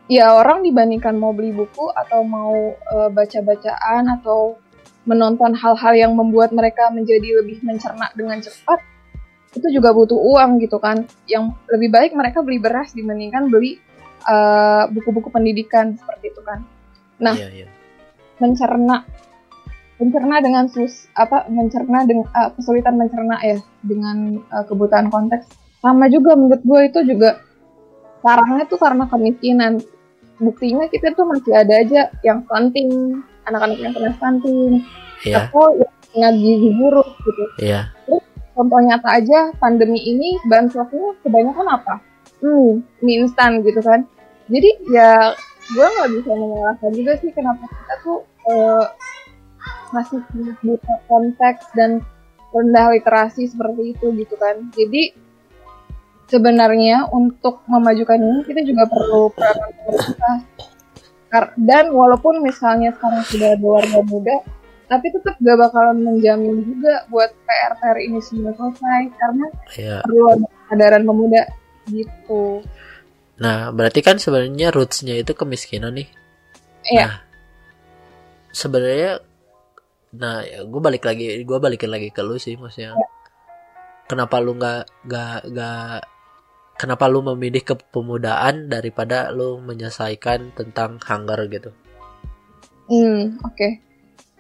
[0.08, 4.62] Ya orang dibandingkan mau beli buku atau mau eh, baca-bacaan atau
[5.04, 8.80] menonton hal-hal yang membuat mereka menjadi lebih mencerna dengan cepat
[9.52, 13.84] itu juga butuh uang gitu kan yang lebih baik mereka beli beras dibandingkan beli
[14.26, 16.66] uh, buku-buku pendidikan seperti itu kan.
[17.22, 17.38] Nah.
[17.38, 17.68] iya iya.
[18.42, 19.06] mencerna
[20.02, 25.46] mencerna dengan sus apa mencerna dengan uh, kesulitan mencerna ya dengan uh, kebutaan konteks.
[25.82, 27.42] Sama juga menurut gue itu juga
[28.26, 29.78] sarangnya tuh karena kemiskinan.
[30.42, 34.82] Buktinya kita tuh masih ada aja yang stunting anak-anak yang kena stunting
[35.22, 35.46] iya.
[35.46, 35.78] atau
[36.18, 37.44] yang gizi buruk gitu.
[37.62, 37.94] Iya.
[38.58, 41.96] Contoh nyata aja pandemi ini bahan sosnya kebanyakan apa?
[42.42, 44.06] Hmm, mie instan gitu kan.
[44.50, 45.38] Jadi ya
[45.72, 48.20] gue nggak bisa menyalahkan juga sih kenapa kita tuh
[48.50, 48.86] eh,
[49.94, 50.20] masih
[50.66, 52.02] buta konteks dan
[52.52, 54.74] rendah literasi seperti itu gitu kan.
[54.74, 55.14] Jadi
[56.32, 60.38] sebenarnya untuk memajukan ini kita juga perlu peranan pemerintah.
[61.56, 64.36] Dan walaupun misalnya sekarang sudah ada warga muda,
[64.92, 69.48] tapi tetap gak bakalan menjamin juga buat PR-PR ini semua selesai karena
[69.80, 71.42] iya perlu ada kesadaran pemuda
[71.92, 72.64] gitu.
[73.42, 76.08] Nah, berarti kan sebenarnya rootsnya itu kemiskinan nih.
[76.88, 77.06] Iya.
[77.10, 77.14] Nah,
[78.54, 79.12] sebenarnya,
[80.14, 82.96] nah, gue balik lagi, gue balikin lagi ke lu sih, maksudnya.
[84.06, 86.00] Kenapa lu nggak nggak nggak
[86.76, 91.72] kenapa lu memilih kepemudaan daripada lu menyelesaikan tentang hunger gitu?
[92.92, 93.70] Hmm, oke.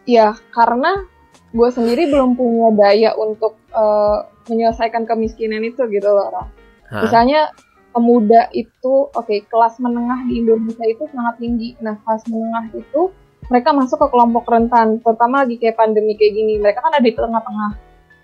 [0.03, 1.07] Ya, karena
[1.55, 4.19] gue sendiri belum punya daya untuk eh,
[4.51, 6.27] menyelesaikan kemiskinan itu gitu loh.
[6.29, 6.60] Ra.
[6.91, 7.07] Hah?
[7.07, 7.55] Misalnya
[7.95, 11.79] pemuda itu, oke, kelas menengah di Indonesia itu sangat tinggi.
[11.79, 13.11] Nah, kelas menengah itu
[13.47, 16.53] mereka masuk ke kelompok rentan, terutama lagi kayak pandemi kayak gini.
[16.59, 17.71] Mereka kan ada di tengah-tengah.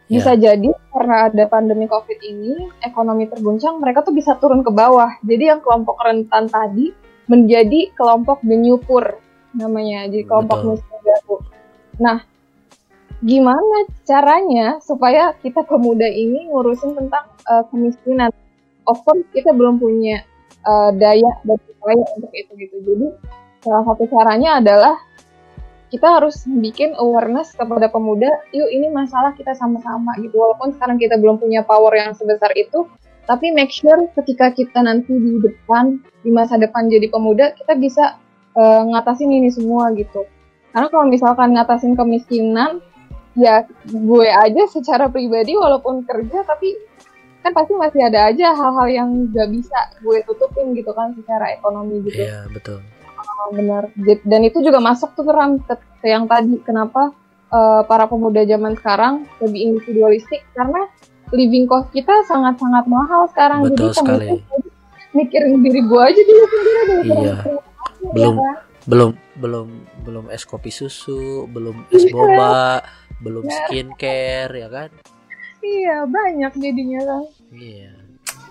[0.07, 5.20] Bisa jadi karena ada pandemi COVID ini, ekonomi terguncang, mereka tuh bisa turun ke bawah.
[5.20, 6.95] Jadi yang kelompok rentan tadi
[7.28, 9.20] menjadi kelompok denyupur
[9.51, 11.36] namanya, jadi kelompok miskin baru.
[11.99, 12.18] Nah,
[13.20, 18.32] gimana caranya supaya kita pemuda ini ngurusin tentang eh, kemiskinan?
[18.88, 20.24] Of course kita belum punya
[20.64, 22.76] eh, daya dan upaya untuk itu gitu.
[22.84, 23.08] Jadi
[23.64, 24.96] salah satu caranya adalah
[25.88, 30.36] kita harus bikin awareness kepada pemuda, yuk ini masalah kita sama-sama gitu.
[30.36, 32.84] Walaupun sekarang kita belum punya power yang sebesar itu,
[33.24, 38.20] tapi make sure ketika kita nanti di depan, di masa depan jadi pemuda, kita bisa
[38.56, 40.28] eh, ngatasin ini semua gitu.
[40.76, 42.84] Karena kalau misalkan ngatasin kemiskinan,
[43.40, 46.76] ya gue aja secara pribadi walaupun kerja, tapi
[47.48, 52.04] kan pasti masih ada aja hal-hal yang gak bisa gue tutupin gitu kan secara ekonomi
[52.04, 52.28] gitu.
[52.28, 52.84] Iya, betul.
[53.16, 53.88] Oh, benar.
[54.28, 55.74] Dan itu juga masuk tuh ke,
[56.04, 57.16] ke yang tadi kenapa
[57.48, 60.91] eh, para pemuda zaman sekarang lebih individualistik karena
[61.32, 63.64] living cost kita sangat-sangat mahal sekarang.
[63.64, 64.28] Betul Jadi sekali.
[65.16, 66.95] mikirin diri gue aja dulu sendiri.
[67.08, 67.36] Iya.
[68.12, 68.36] Belum
[68.88, 69.68] belum belum
[70.04, 72.12] belum es kopi susu, belum es Iya.
[72.12, 72.84] boba,
[73.24, 74.91] belum skincare ya kan?
[75.60, 77.24] Iya banyak jadinya kan.
[77.51, 77.91] Iya.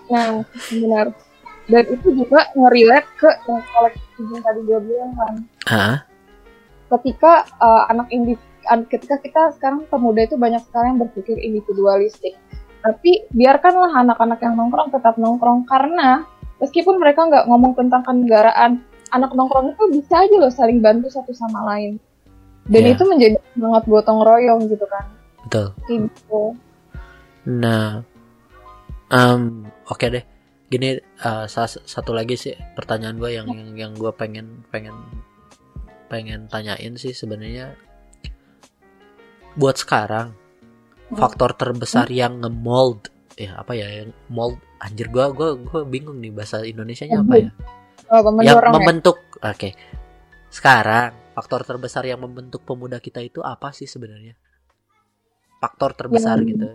[0.07, 0.29] Nah
[0.69, 1.07] benar.
[1.67, 5.33] Dan itu juga ngerelate ke yang kolektif yang tadi gue bilang kan.
[5.67, 5.95] Hah?
[6.87, 12.39] ketika uh, anak indi an- ketika kita sekarang pemuda itu banyak sekali yang berpikir individualistik
[12.79, 16.23] tapi biarkanlah anak-anak yang nongkrong tetap nongkrong karena
[16.63, 18.79] meskipun mereka nggak ngomong tentang kenegaraan
[19.11, 21.99] anak nongkrong itu bisa aja loh saling bantu satu sama lain
[22.71, 22.95] dan Iya.
[22.95, 25.05] itu menjadi semangat gotong royong gitu kan
[25.43, 25.67] Betul.
[25.91, 26.41] Gitu
[27.47, 28.03] Nah,
[29.07, 30.25] em, oke deh.
[30.67, 34.99] gini uh, satu lagi sih pertanyaan gue yang yang yang gue pengen pengen
[36.11, 37.71] pengen tanyain sih sebenarnya
[39.55, 41.15] buat sekarang hmm.
[41.15, 43.07] faktor terbesar yang nge-mold
[43.39, 47.35] ya apa ya yang mold anjir gue gue gue bingung nih bahasa Indonesia nya apa
[47.39, 47.49] ya
[48.11, 48.71] oh, yang ya?
[48.75, 49.55] membentuk ya?
[49.55, 49.71] oke okay.
[50.51, 54.35] sekarang faktor terbesar yang membentuk pemuda kita itu apa sih sebenarnya
[55.63, 56.49] faktor terbesar ya.
[56.49, 56.69] gitu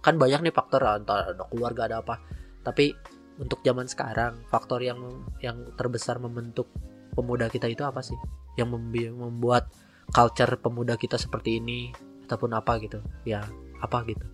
[0.00, 2.20] kan banyak nih faktor entah ada keluarga ada apa.
[2.64, 2.92] Tapi
[3.40, 5.00] untuk zaman sekarang faktor yang
[5.40, 6.68] yang terbesar membentuk
[7.12, 8.16] pemuda kita itu apa sih?
[8.56, 8.80] Yang
[9.16, 9.68] membuat
[10.10, 11.92] culture pemuda kita seperti ini
[12.28, 13.00] ataupun apa gitu.
[13.24, 13.44] Ya
[13.80, 14.24] apa gitu.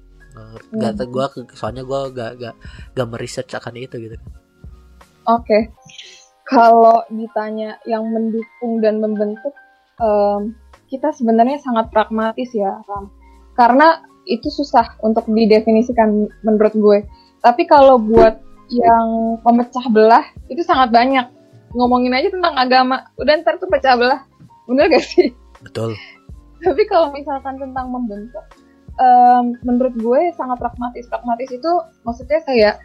[0.75, 1.11] Nggak hmm.
[1.11, 2.55] gue soalnya gue gak gak
[2.93, 4.17] gak meresearch akan itu gitu.
[5.27, 5.43] Oke.
[5.43, 5.63] Okay.
[6.47, 9.51] kalau ditanya yang mendukung dan membentuk
[9.99, 10.55] um,
[10.87, 13.11] kita sebenarnya sangat pragmatis ya Ram.
[13.59, 16.99] Karena itu susah untuk didefinisikan menurut gue.
[17.41, 21.27] Tapi kalau buat yang memecah belah itu sangat banyak.
[21.77, 24.27] Ngomongin aja tentang agama, udah ntar tuh pecah belah.
[24.67, 25.31] Bener gak sih?
[25.63, 25.95] Betul.
[26.67, 28.43] Tapi kalau misalkan tentang membentuk,
[28.99, 31.07] um, menurut gue sangat pragmatis.
[31.07, 31.73] Pragmatis itu
[32.03, 32.83] maksudnya kayak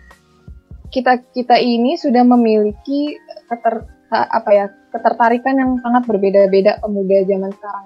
[0.92, 3.16] kita kita ini sudah memiliki
[3.48, 7.86] keter apa ya ketertarikan yang sangat berbeda-beda pemuda zaman sekarang.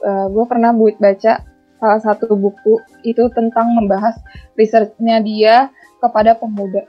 [0.00, 1.44] Uh, gue pernah buat baca
[1.76, 4.16] salah satu buku itu tentang membahas
[4.56, 5.56] researchnya dia
[6.00, 6.84] kepada pemuda.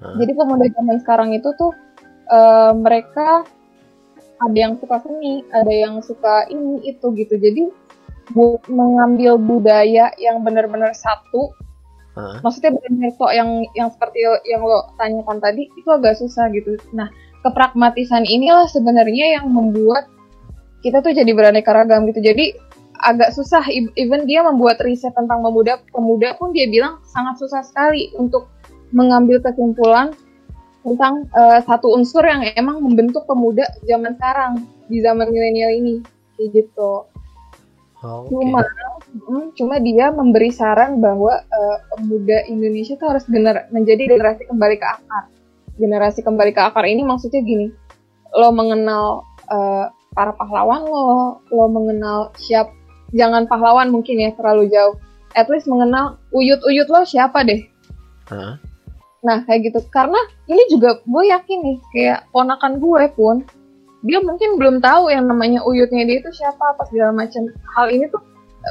[0.00, 0.16] Hmm.
[0.16, 1.72] Jadi pemuda zaman sekarang itu tuh
[2.32, 3.44] uh, mereka
[4.40, 7.36] ada yang suka seni, ada yang suka ini itu gitu.
[7.36, 7.68] Jadi
[8.32, 11.52] bu mengambil budaya yang benar-benar satu,
[12.16, 12.40] hmm.
[12.40, 16.80] maksudnya benar-benar kok yang yang seperti yang lo tanyakan tadi itu agak susah gitu.
[16.96, 17.12] Nah
[17.44, 20.08] kepragmatisan inilah sebenarnya yang membuat
[20.80, 22.24] kita tuh jadi beraneka ragam gitu.
[22.24, 22.56] Jadi
[23.04, 23.64] agak susah
[23.96, 28.48] even dia membuat riset tentang pemuda pemuda pun dia bilang sangat susah sekali untuk
[28.90, 30.12] mengambil kesimpulan
[30.80, 35.94] tentang uh, satu unsur yang emang membentuk pemuda zaman sekarang di zaman milenial ini
[36.36, 37.04] kayak gitu.
[38.00, 38.32] Oh, okay.
[38.32, 38.60] Cuma
[39.28, 44.76] hmm, cuma dia memberi saran bahwa uh, pemuda Indonesia itu harus gener menjadi generasi kembali
[44.80, 45.24] ke akar.
[45.76, 47.68] Generasi kembali ke akar ini maksudnya gini,
[48.32, 52.79] lo mengenal uh, para pahlawan lo, lo mengenal siapa
[53.14, 54.96] jangan pahlawan mungkin ya terlalu jauh.
[55.34, 57.62] At least mengenal uyut-uyut lo siapa deh.
[58.30, 58.58] Huh?
[59.20, 59.80] nah kayak gitu.
[59.92, 60.16] Karena
[60.48, 63.36] ini juga gue yakin nih kayak ponakan gue pun
[64.00, 67.52] dia mungkin belum tahu yang namanya uyutnya dia itu siapa apa segala macam.
[67.76, 68.24] Hal ini tuh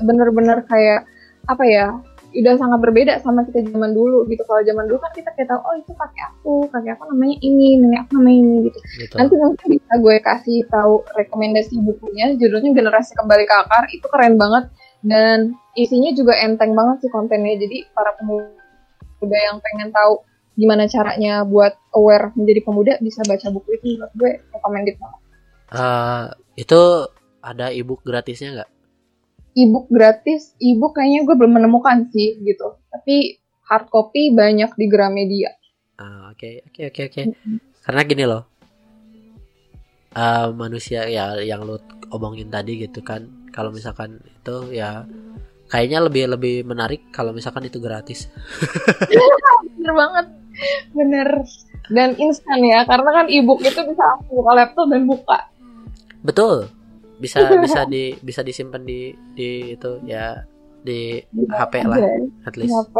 [0.05, 1.05] bener-bener kayak
[1.49, 1.93] apa ya
[2.29, 4.41] udah sangat berbeda sama kita zaman dulu gitu.
[4.45, 7.67] Kalau zaman dulu kan kita kayak tahu oh itu pakai aku pakai aku namanya ini
[7.81, 8.79] nenek aku namanya ini gitu.
[9.01, 9.17] Betul.
[9.17, 12.25] nanti mungkin bisa gue kasih tahu rekomendasi bukunya.
[12.37, 14.63] Judulnya generasi kembali ke akar itu keren banget.
[14.99, 17.55] Dan isinya juga enteng banget sih kontennya.
[17.57, 20.21] Jadi para pemuda yang pengen tahu
[20.59, 23.87] gimana caranya buat aware menjadi pemuda bisa baca buku itu.
[23.97, 25.21] Menurut gue recommended banget.
[25.69, 26.25] Uh,
[26.57, 26.81] itu
[27.39, 28.69] ada ebook gratisnya nggak
[29.57, 32.77] ebook gratis, ebook kayaknya gue belum menemukan sih gitu.
[32.89, 33.39] Tapi
[33.69, 35.51] hard copy banyak di Gramedia.
[35.99, 37.21] Ah, oke, oke, oke, oke.
[37.85, 38.43] Karena gini loh.
[40.09, 41.77] Uh, manusia ya yang lo
[42.09, 43.29] omongin tadi gitu kan.
[43.53, 45.05] Kalau misalkan itu ya
[45.69, 48.25] kayaknya lebih lebih menarik kalau misalkan itu gratis.
[49.77, 50.25] Bener banget.
[50.97, 51.29] Bener.
[51.89, 55.49] Dan instan ya, karena kan ebook itu bisa buka laptop dan buka.
[56.21, 56.69] Betul
[57.19, 60.39] bisa bisa di bisa disimpan di di itu ya
[60.79, 61.19] di
[61.51, 61.99] HP lah
[62.47, 62.73] at least.
[62.73, 62.95] HP.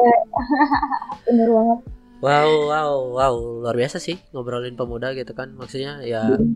[1.32, 1.80] Bener banget.
[2.20, 6.52] Wow wow wow luar biasa sih ngobrolin pemuda gitu kan maksudnya ya hmm.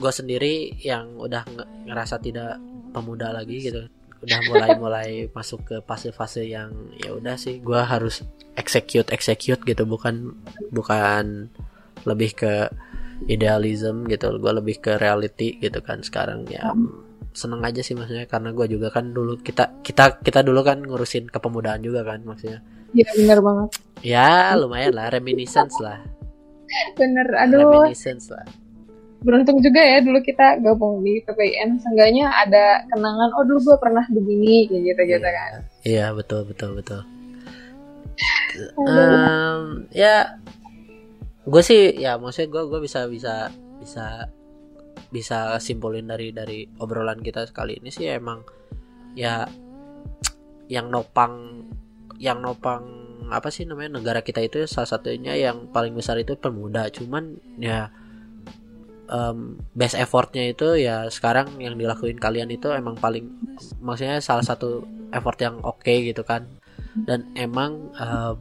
[0.00, 1.44] gue sendiri yang udah
[1.84, 2.56] ngerasa tidak
[2.96, 3.84] pemuda lagi gitu
[4.24, 8.24] udah mulai mulai masuk ke fase-fase yang ya udah sih gue harus
[8.56, 10.32] execute execute gitu bukan
[10.72, 11.52] bukan
[12.08, 12.72] lebih ke
[13.26, 14.36] idealism gitu.
[14.38, 16.44] Gue lebih ke reality gitu kan sekarang.
[16.48, 17.32] Ya hmm.
[17.34, 21.26] seneng aja sih maksudnya karena gue juga kan dulu kita kita kita dulu kan ngurusin
[21.26, 22.62] kepemudaan juga kan maksudnya.
[22.94, 23.68] Iya bener banget.
[24.06, 25.98] Ya lumayan lah reminiscence lah.
[26.98, 27.82] Bener aduh.
[27.82, 28.46] Reminiscence lah.
[29.24, 34.04] Beruntung juga ya dulu kita gabung di PPN seenggaknya ada kenangan oh dulu gue pernah
[34.12, 35.52] begini kayak gitu gitu kan.
[35.82, 37.02] Iya betul betul betul.
[38.78, 40.38] Um, ya
[41.44, 44.28] gue sih ya maksudnya gue gue bisa bisa bisa
[45.12, 48.42] bisa simpulin dari dari obrolan kita sekali ini sih emang
[49.14, 49.46] ya
[50.66, 51.64] yang nopang
[52.18, 56.88] yang nopang apa sih namanya negara kita itu salah satunya yang paling besar itu pemuda.
[56.92, 57.88] Cuman ya
[59.08, 63.32] um, best effortnya itu ya sekarang yang dilakuin kalian itu emang paling
[63.80, 64.84] maksudnya salah satu
[65.14, 66.48] effort yang oke okay gitu kan.
[66.94, 68.36] Dan emang uh,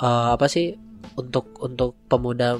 [0.00, 0.78] uh, apa sih
[1.16, 2.58] untuk untuk pemuda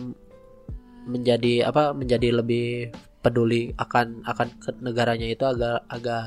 [1.05, 2.93] menjadi apa menjadi lebih
[3.25, 4.49] peduli akan akan
[4.85, 6.25] negaranya itu agak agak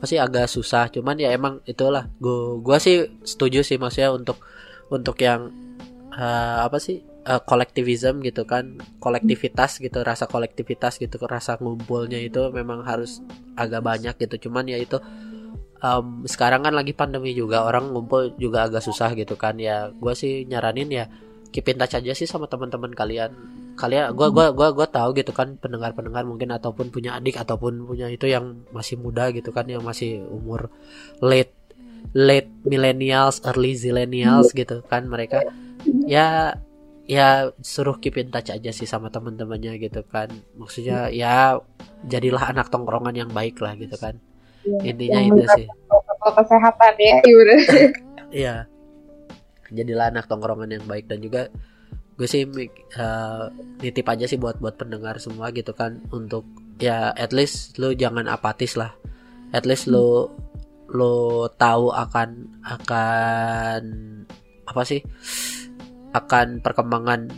[0.00, 0.88] pasti agak susah.
[0.92, 2.08] Cuman ya emang itulah.
[2.20, 4.40] Gua gua sih setuju sih maksudnya untuk
[4.88, 5.52] untuk yang
[6.12, 7.40] uh, apa sih uh,
[8.24, 8.80] gitu kan.
[9.00, 13.20] Kolektivitas gitu rasa kolektivitas gitu rasa ngumpulnya itu memang harus
[13.56, 14.48] agak banyak gitu.
[14.48, 14.96] Cuman ya itu
[15.80, 19.56] um, sekarang kan lagi pandemi juga orang ngumpul juga agak susah gitu kan.
[19.56, 21.04] Ya gue sih nyaranin ya
[21.50, 23.32] keep in touch aja sih sama teman-teman kalian.
[23.74, 28.06] Kalian gue gua gua gua tahu gitu kan pendengar-pendengar mungkin ataupun punya adik ataupun punya
[28.12, 30.68] itu yang masih muda gitu kan yang masih umur
[31.24, 31.56] late
[32.12, 35.48] late millennials early zillennials gitu kan mereka.
[36.06, 36.60] Ya
[37.10, 40.28] ya suruh keep in touch aja sih sama teman-temannya gitu kan.
[40.60, 41.56] Maksudnya ya
[42.04, 44.20] jadilah anak tongkrongan yang baik lah gitu kan
[44.64, 45.66] ya, intinya itu sih.
[46.20, 47.56] kesehatan ya iya
[48.42, 48.54] iya.
[49.70, 51.06] Jadilah anak tongkrongan yang baik.
[51.06, 51.48] Dan juga
[52.18, 53.44] gue sih uh,
[53.80, 56.02] nitip aja sih buat buat pendengar semua gitu kan.
[56.12, 56.44] Untuk
[56.82, 58.92] ya at least lu jangan apatis lah.
[59.54, 60.28] At least lu
[60.90, 63.82] lu tahu akan akan
[64.66, 65.00] apa sih?
[66.10, 67.30] Akan perkembangan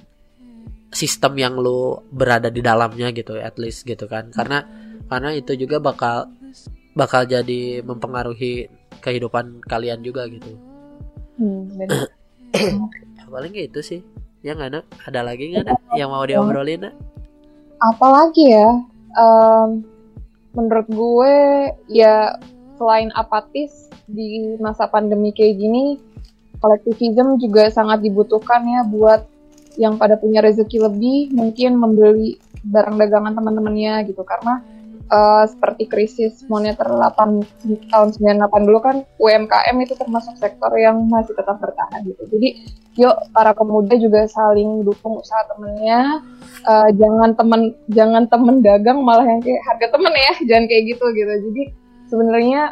[0.92, 4.32] sistem yang lu berada di dalamnya gitu at least gitu kan.
[4.32, 4.64] Karena
[5.12, 6.32] karena itu juga bakal
[6.92, 8.68] bakal jadi mempengaruhi
[9.00, 10.52] kehidupan kalian juga gitu
[11.40, 11.88] hmm,
[13.32, 14.00] paling itu sih
[14.42, 14.84] Ya nggak nak?
[15.06, 16.94] Ada lagi nggak nak yang mau diobrolin nak?
[17.78, 18.68] Apalagi ya?
[19.14, 19.86] Um,
[20.50, 21.34] menurut gue
[21.86, 22.34] ya
[22.74, 26.02] selain apatis di masa pandemi kayak gini,
[26.58, 29.30] kolektivisme juga sangat dibutuhkan ya buat
[29.78, 32.36] yang pada punya rezeki lebih mungkin membeli
[32.66, 34.60] barang dagangan teman-temannya gitu karena
[35.12, 41.36] uh, seperti krisis moneter 8 tahun 98 dulu kan UMKM itu termasuk sektor yang masih
[41.36, 42.22] tetap bertahan gitu.
[42.32, 42.48] Jadi
[42.96, 46.24] yuk para pemuda juga saling dukung usaha temennya.
[46.62, 51.04] Uh, jangan temen jangan temen dagang malah yang kayak harga temen ya, jangan kayak gitu
[51.12, 51.34] gitu.
[51.52, 51.62] Jadi
[52.08, 52.62] sebenarnya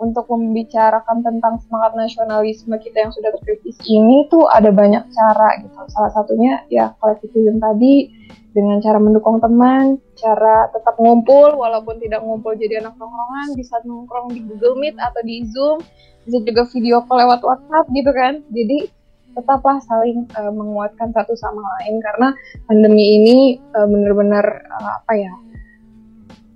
[0.00, 5.76] untuk membicarakan tentang semangat nasionalisme kita yang sudah terkritis ini tuh ada banyak cara gitu.
[5.92, 8.08] Salah satunya ya kolektivisme tadi
[8.50, 14.34] dengan cara mendukung teman, cara tetap ngumpul walaupun tidak ngumpul jadi anak nongkrongan, bisa nongkrong
[14.34, 15.78] di Google Meet atau di Zoom,
[16.26, 18.42] bisa juga video call lewat WhatsApp gitu kan.
[18.50, 18.90] Jadi
[19.30, 22.28] tetaplah saling uh, menguatkan satu sama lain karena
[22.66, 23.38] pandemi ini
[23.78, 25.32] uh, benar-benar uh, apa ya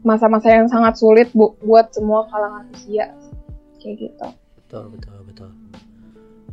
[0.04, 3.08] masa-masa yang sangat sulit bu buat semua kalangan usia
[3.84, 4.28] kayak gitu.
[4.64, 5.50] Betul betul betul.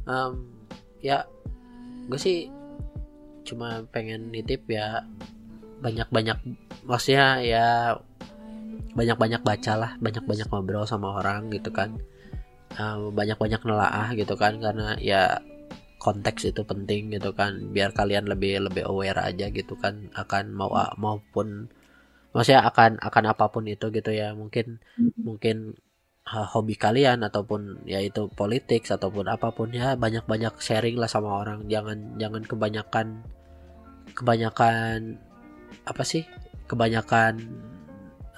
[0.04, 0.52] Um,
[1.00, 1.24] ya
[2.12, 2.52] gue sih
[3.48, 5.08] cuma pengen nitip ya
[5.82, 6.38] banyak-banyak
[6.86, 7.66] maksudnya ya
[8.94, 11.98] banyak-banyak baca lah banyak-banyak ngobrol sama orang gitu kan
[13.12, 15.42] banyak-banyak nelaah gitu kan karena ya
[16.02, 20.74] konteks itu penting gitu kan biar kalian lebih lebih aware aja gitu kan akan mau
[20.98, 21.70] maupun
[22.34, 24.82] maksudnya akan akan apa pun itu gitu ya mungkin
[25.22, 25.78] mungkin
[26.32, 31.68] hobi kalian ataupun ya itu politik ataupun apa pun ya banyak-banyak sharing lah sama orang
[31.68, 33.08] jangan jangan kebanyakan
[34.16, 35.20] kebanyakan
[35.84, 36.24] apa sih
[36.72, 37.40] kebanyakan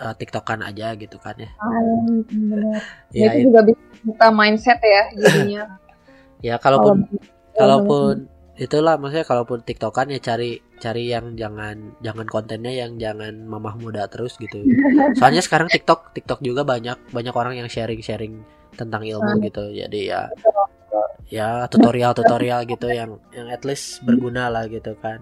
[0.01, 1.49] uh, tiktokan aja gitu kan ya.
[1.61, 2.25] Um,
[3.13, 5.63] ya, itu juga bisa buka mindset ya jadinya.
[6.47, 7.07] ya kalaupun
[7.53, 13.73] kalaupun itulah maksudnya kalaupun tiktokan ya cari cari yang jangan jangan kontennya yang jangan mamah
[13.77, 14.61] muda terus gitu.
[15.17, 18.45] Soalnya sekarang tiktok tiktok juga banyak banyak orang yang sharing sharing
[18.77, 19.73] tentang ilmu gitu.
[19.73, 20.29] Jadi ya
[21.33, 25.17] ya tutorial tutorial gitu yang yang at least berguna lah gitu kan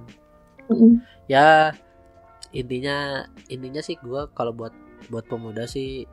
[1.32, 1.72] ya
[2.52, 4.76] intinya intinya sih gue kalau buat
[5.08, 6.04] buat pemuda sih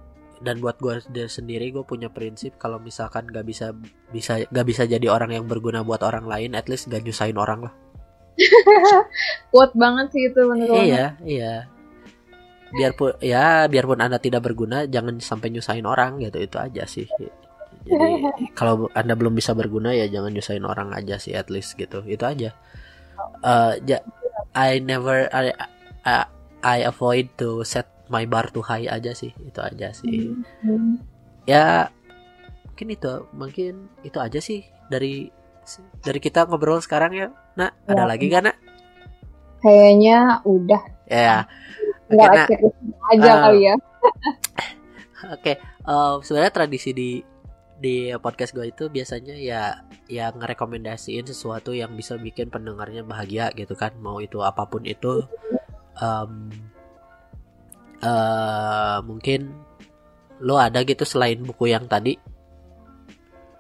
[0.41, 3.75] dan buat gue sendiri gue punya prinsip kalau misalkan gak bisa
[4.11, 7.69] bisa gak bisa jadi orang yang berguna buat orang lain at least gak nyusahin orang
[7.69, 7.75] lah.
[9.53, 11.55] Kuat banget sih itu menurut iya iya.
[12.69, 17.09] Biarpun ya biarpun anda tidak berguna jangan sampai nyusahin orang gitu itu aja sih.
[17.89, 18.23] Jadi
[18.59, 22.05] kalau anda belum bisa berguna ya jangan nyusahin orang aja sih at least gitu.
[22.07, 22.55] Itu aja.
[23.43, 23.99] Uh, ja,
[24.55, 25.51] I never I,
[26.07, 26.15] I
[26.63, 30.33] I avoid to set my bar too high aja sih itu aja sih.
[30.65, 30.93] Mm-hmm.
[31.49, 31.89] ya
[32.69, 35.33] mungkin itu mungkin itu aja sih dari
[36.01, 37.29] dari kita ngobrol sekarang ya
[37.59, 37.77] nak.
[37.85, 37.93] Ya.
[37.93, 38.57] ada lagi gak nak?
[39.61, 40.83] Kayaknya udah.
[41.11, 41.45] Ya.
[42.09, 42.47] Nggak nah,
[43.13, 43.75] aja uh, kali ya.
[45.35, 45.57] Oke okay.
[45.85, 47.21] uh, sebenarnya tradisi di
[47.79, 53.77] di podcast gue itu biasanya ya ya ngerekomendasiin sesuatu yang bisa bikin pendengarnya bahagia gitu
[53.77, 53.93] kan.
[54.01, 55.27] Mau itu apa pun itu
[55.99, 56.49] um,
[58.03, 59.55] uh, mungkin
[60.39, 62.15] lo ada gitu selain buku yang tadi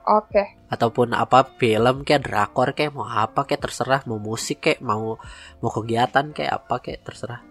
[0.08, 0.56] Oke.
[0.72, 5.20] ataupun apa film kayak drakor kayak mau apa kayak terserah mau musik kayak mau
[5.60, 7.44] mau kegiatan kayak apa kayak terserah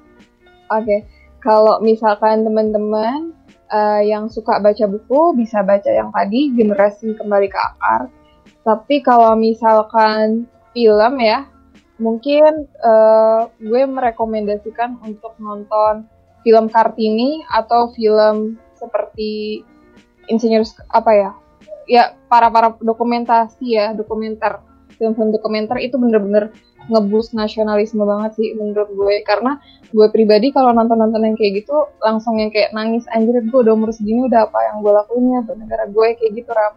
[0.67, 1.07] Oke,
[1.39, 3.31] kalau misalkan teman-teman
[3.71, 8.11] eh, yang suka baca buku bisa baca yang tadi generasi kembali ke akar.
[8.67, 10.43] Tapi kalau misalkan
[10.75, 11.47] film ya,
[12.03, 16.03] mungkin eh, gue merekomendasikan untuk nonton
[16.47, 19.59] film Kartini atau film seperti
[20.31, 20.63] Insinyur
[20.95, 21.31] apa ya?
[21.87, 24.63] Ya para para dokumentasi ya, dokumenter,
[24.95, 26.55] film-film dokumenter itu bener-bener
[26.87, 29.27] ngeboost nasionalisme banget sih menurut gue.
[29.27, 29.59] Karena
[29.91, 33.91] gue pribadi kalau nonton-nonton yang kayak gitu langsung yang kayak nangis anjir gue udah umur
[33.91, 36.73] segini udah apa yang gue lakuin ya buat negara gue kayak gitu ram.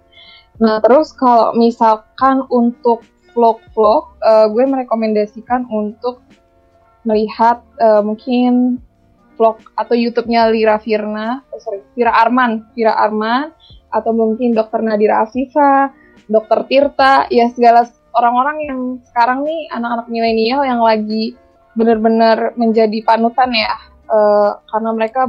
[0.59, 6.23] Nah terus kalau misalkan untuk vlog-vlog eh, gue merekomendasikan untuk
[7.07, 8.79] melihat eh, mungkin
[9.41, 13.49] vlog atau YouTube-nya Lira Firna eh, sorry Vira Arman Vira Arman
[13.89, 15.89] atau mungkin Dokter Nadira Afifa
[16.29, 21.33] Dokter Tirta ya segala orang-orang yang sekarang nih anak-anak milenial yang lagi
[21.73, 23.73] benar-benar menjadi panutan ya
[24.13, 25.25] eh, karena mereka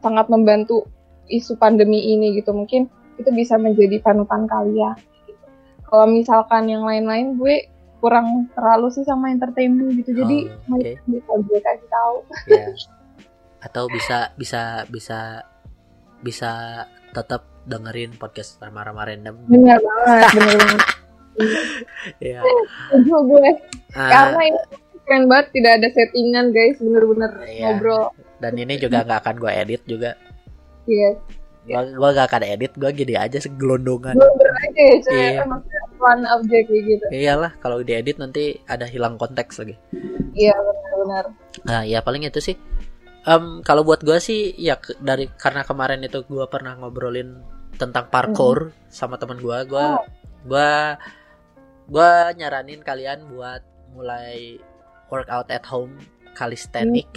[0.00, 0.88] sangat membantu
[1.28, 2.88] isu pandemi ini gitu mungkin
[3.20, 5.46] itu bisa menjadi panutan kalian gitu.
[5.90, 7.68] kalau misalkan yang lain-lain gue
[7.98, 10.38] kurang terlalu sih sama entertainment gitu jadi
[10.70, 10.90] Oh, oke.
[11.10, 12.16] bisa gue kasih tahu
[12.54, 12.66] ya
[13.66, 15.42] atau bisa bisa bisa
[16.22, 16.50] bisa
[17.10, 19.34] tetap dengerin podcast rama-rama random.
[19.50, 20.82] Bener banget bener banget.
[22.16, 23.50] Ya Setuju gue.
[23.92, 24.60] Ah, karena ini
[25.04, 26.80] keren banget tidak ada settingan guys.
[26.80, 27.76] Bener-bener Iya.
[27.76, 28.08] ngobrol.
[28.40, 30.16] Dan ini juga nggak akan gue edit juga.
[30.88, 31.20] Yes
[31.66, 35.42] gua gua gak akan edit gua gini aja segelondongan bener aja ya cuy Iya.
[35.42, 37.04] maksudnya aja kayak gitu.
[37.10, 39.74] Iyalah kalau diedit nanti ada hilang konteks lagi.
[40.36, 41.24] Iya benar-benar
[41.64, 42.54] nah ya paling itu sih
[43.26, 47.42] Em, kalau buat gua sih ya ke- dari karena kemarin itu gua pernah ngobrolin
[47.74, 50.06] tentang parkour sama teman gua gua
[50.46, 50.94] gua
[51.90, 54.62] gua nyaranin kalian buat mulai
[55.10, 55.98] workout at home
[56.38, 57.10] calisthenic.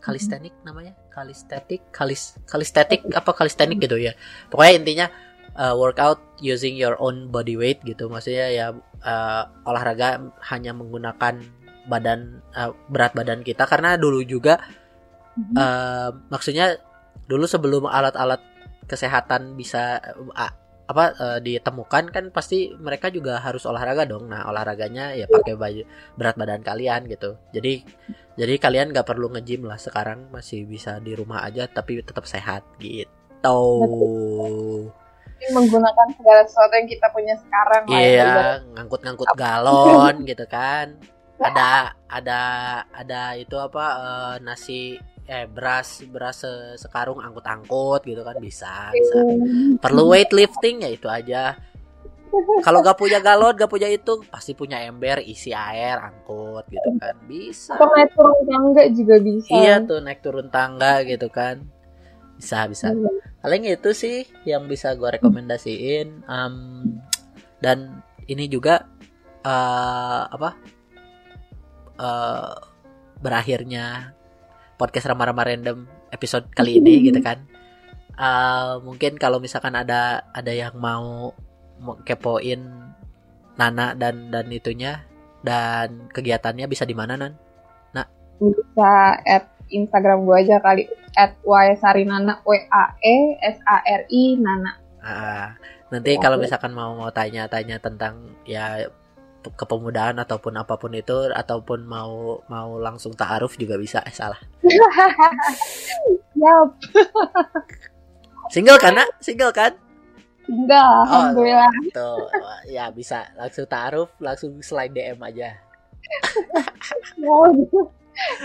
[0.00, 0.96] Calisthenic namanya?
[1.12, 4.16] Calisthenic kalis calisthenic apa calisthenic gitu ya.
[4.48, 5.06] Pokoknya intinya
[5.54, 8.08] uh, workout using your own body weight gitu.
[8.08, 8.66] Maksudnya ya
[9.04, 11.44] uh, olahraga hanya menggunakan
[11.92, 13.68] badan uh, berat badan kita.
[13.68, 14.58] Karena dulu juga
[15.56, 16.76] uh, maksudnya
[17.28, 18.40] dulu sebelum alat-alat
[18.84, 20.02] kesehatan bisa
[20.36, 20.52] uh,
[20.82, 24.28] apa uh, ditemukan kan pasti mereka juga harus olahraga dong.
[24.28, 25.82] Nah olahraganya ya pakai baju
[26.18, 27.40] berat badan kalian gitu.
[27.54, 27.80] Jadi
[28.36, 29.80] jadi kalian nggak perlu nge-gym lah.
[29.80, 33.08] Sekarang masih bisa di rumah aja tapi tetap sehat gitu.
[35.42, 38.30] Menggunakan segala sesuatu yang kita punya sekarang ya, iya
[38.78, 40.94] ngangkut-ngangkut galon gitu kan.
[41.42, 42.40] Ada ada
[42.94, 49.18] ada itu apa eh, nasi eh beras beras se- sekarung angkut-angkut gitu kan bisa bisa.
[49.78, 51.56] Perlu weightlifting ya itu aja.
[52.64, 57.12] Kalau gak punya galon gak punya itu pasti punya ember isi air angkut gitu kan
[57.28, 57.76] bisa.
[57.76, 59.50] Atau naik turun tangga juga bisa.
[59.52, 61.56] Iya tuh naik turun tangga gitu kan
[62.40, 62.90] bisa bisa.
[62.90, 63.10] Iya.
[63.38, 66.54] paling itu sih yang bisa gue rekomendasiin Em,
[67.62, 68.86] dan ini juga
[69.44, 70.50] eh, apa
[71.98, 72.54] eh,
[73.22, 74.16] berakhirnya
[74.76, 77.44] podcast rama-rama random episode kali ini gitu kan.
[78.12, 81.32] Eh, mungkin kalau misalkan ada ada yang mau
[82.04, 82.60] kepoin
[83.56, 85.04] Nana dan dan itunya
[85.44, 87.34] dan kegiatannya bisa di mana nan?
[88.42, 91.38] Bisa at Instagram gue aja kali at
[92.02, 94.72] Nana w a e s a r i nana.
[95.02, 95.54] Ah,
[95.94, 98.90] nanti kalau misalkan mau mau tanya-tanya tentang ya
[99.42, 104.38] kepemudaan ataupun apa pun itu ataupun mau mau langsung taaruf juga bisa eh salah.
[106.42, 106.68] Yap,
[108.50, 109.08] single kan nak?
[109.18, 109.72] Single kan?
[110.50, 111.70] Enggak, alhamdulillah.
[111.94, 112.26] tuh
[112.66, 113.30] ya bisa.
[113.38, 115.56] Langsung taaruf langsung slide DM aja.
[117.56, 117.80] Gitu.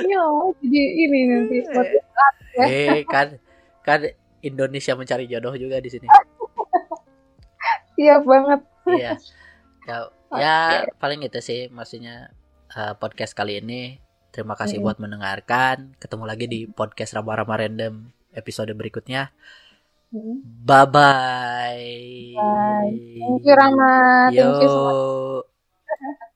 [0.07, 0.23] Ya,
[0.63, 1.87] jadi ini nanti buat
[2.63, 3.35] eh kan
[3.83, 3.99] kan
[4.39, 6.07] Indonesia mencari jodoh juga di sini.
[7.97, 8.61] Siap banget.
[8.95, 9.13] iya.
[9.87, 9.97] Ya,
[10.35, 12.33] ya paling itu sih maksudnya
[12.75, 14.01] eh, podcast kali ini
[14.33, 14.85] terima kasih Mm-mm.
[14.85, 17.93] buat mendengarkan ketemu lagi di podcast rama-rama random
[18.35, 19.31] episode berikutnya
[20.07, 20.39] Mm.
[20.63, 21.83] bye bye
[22.31, 22.95] Bye.
[23.19, 24.71] Thank you Rama, thank you.
[24.71, 25.43] Yo.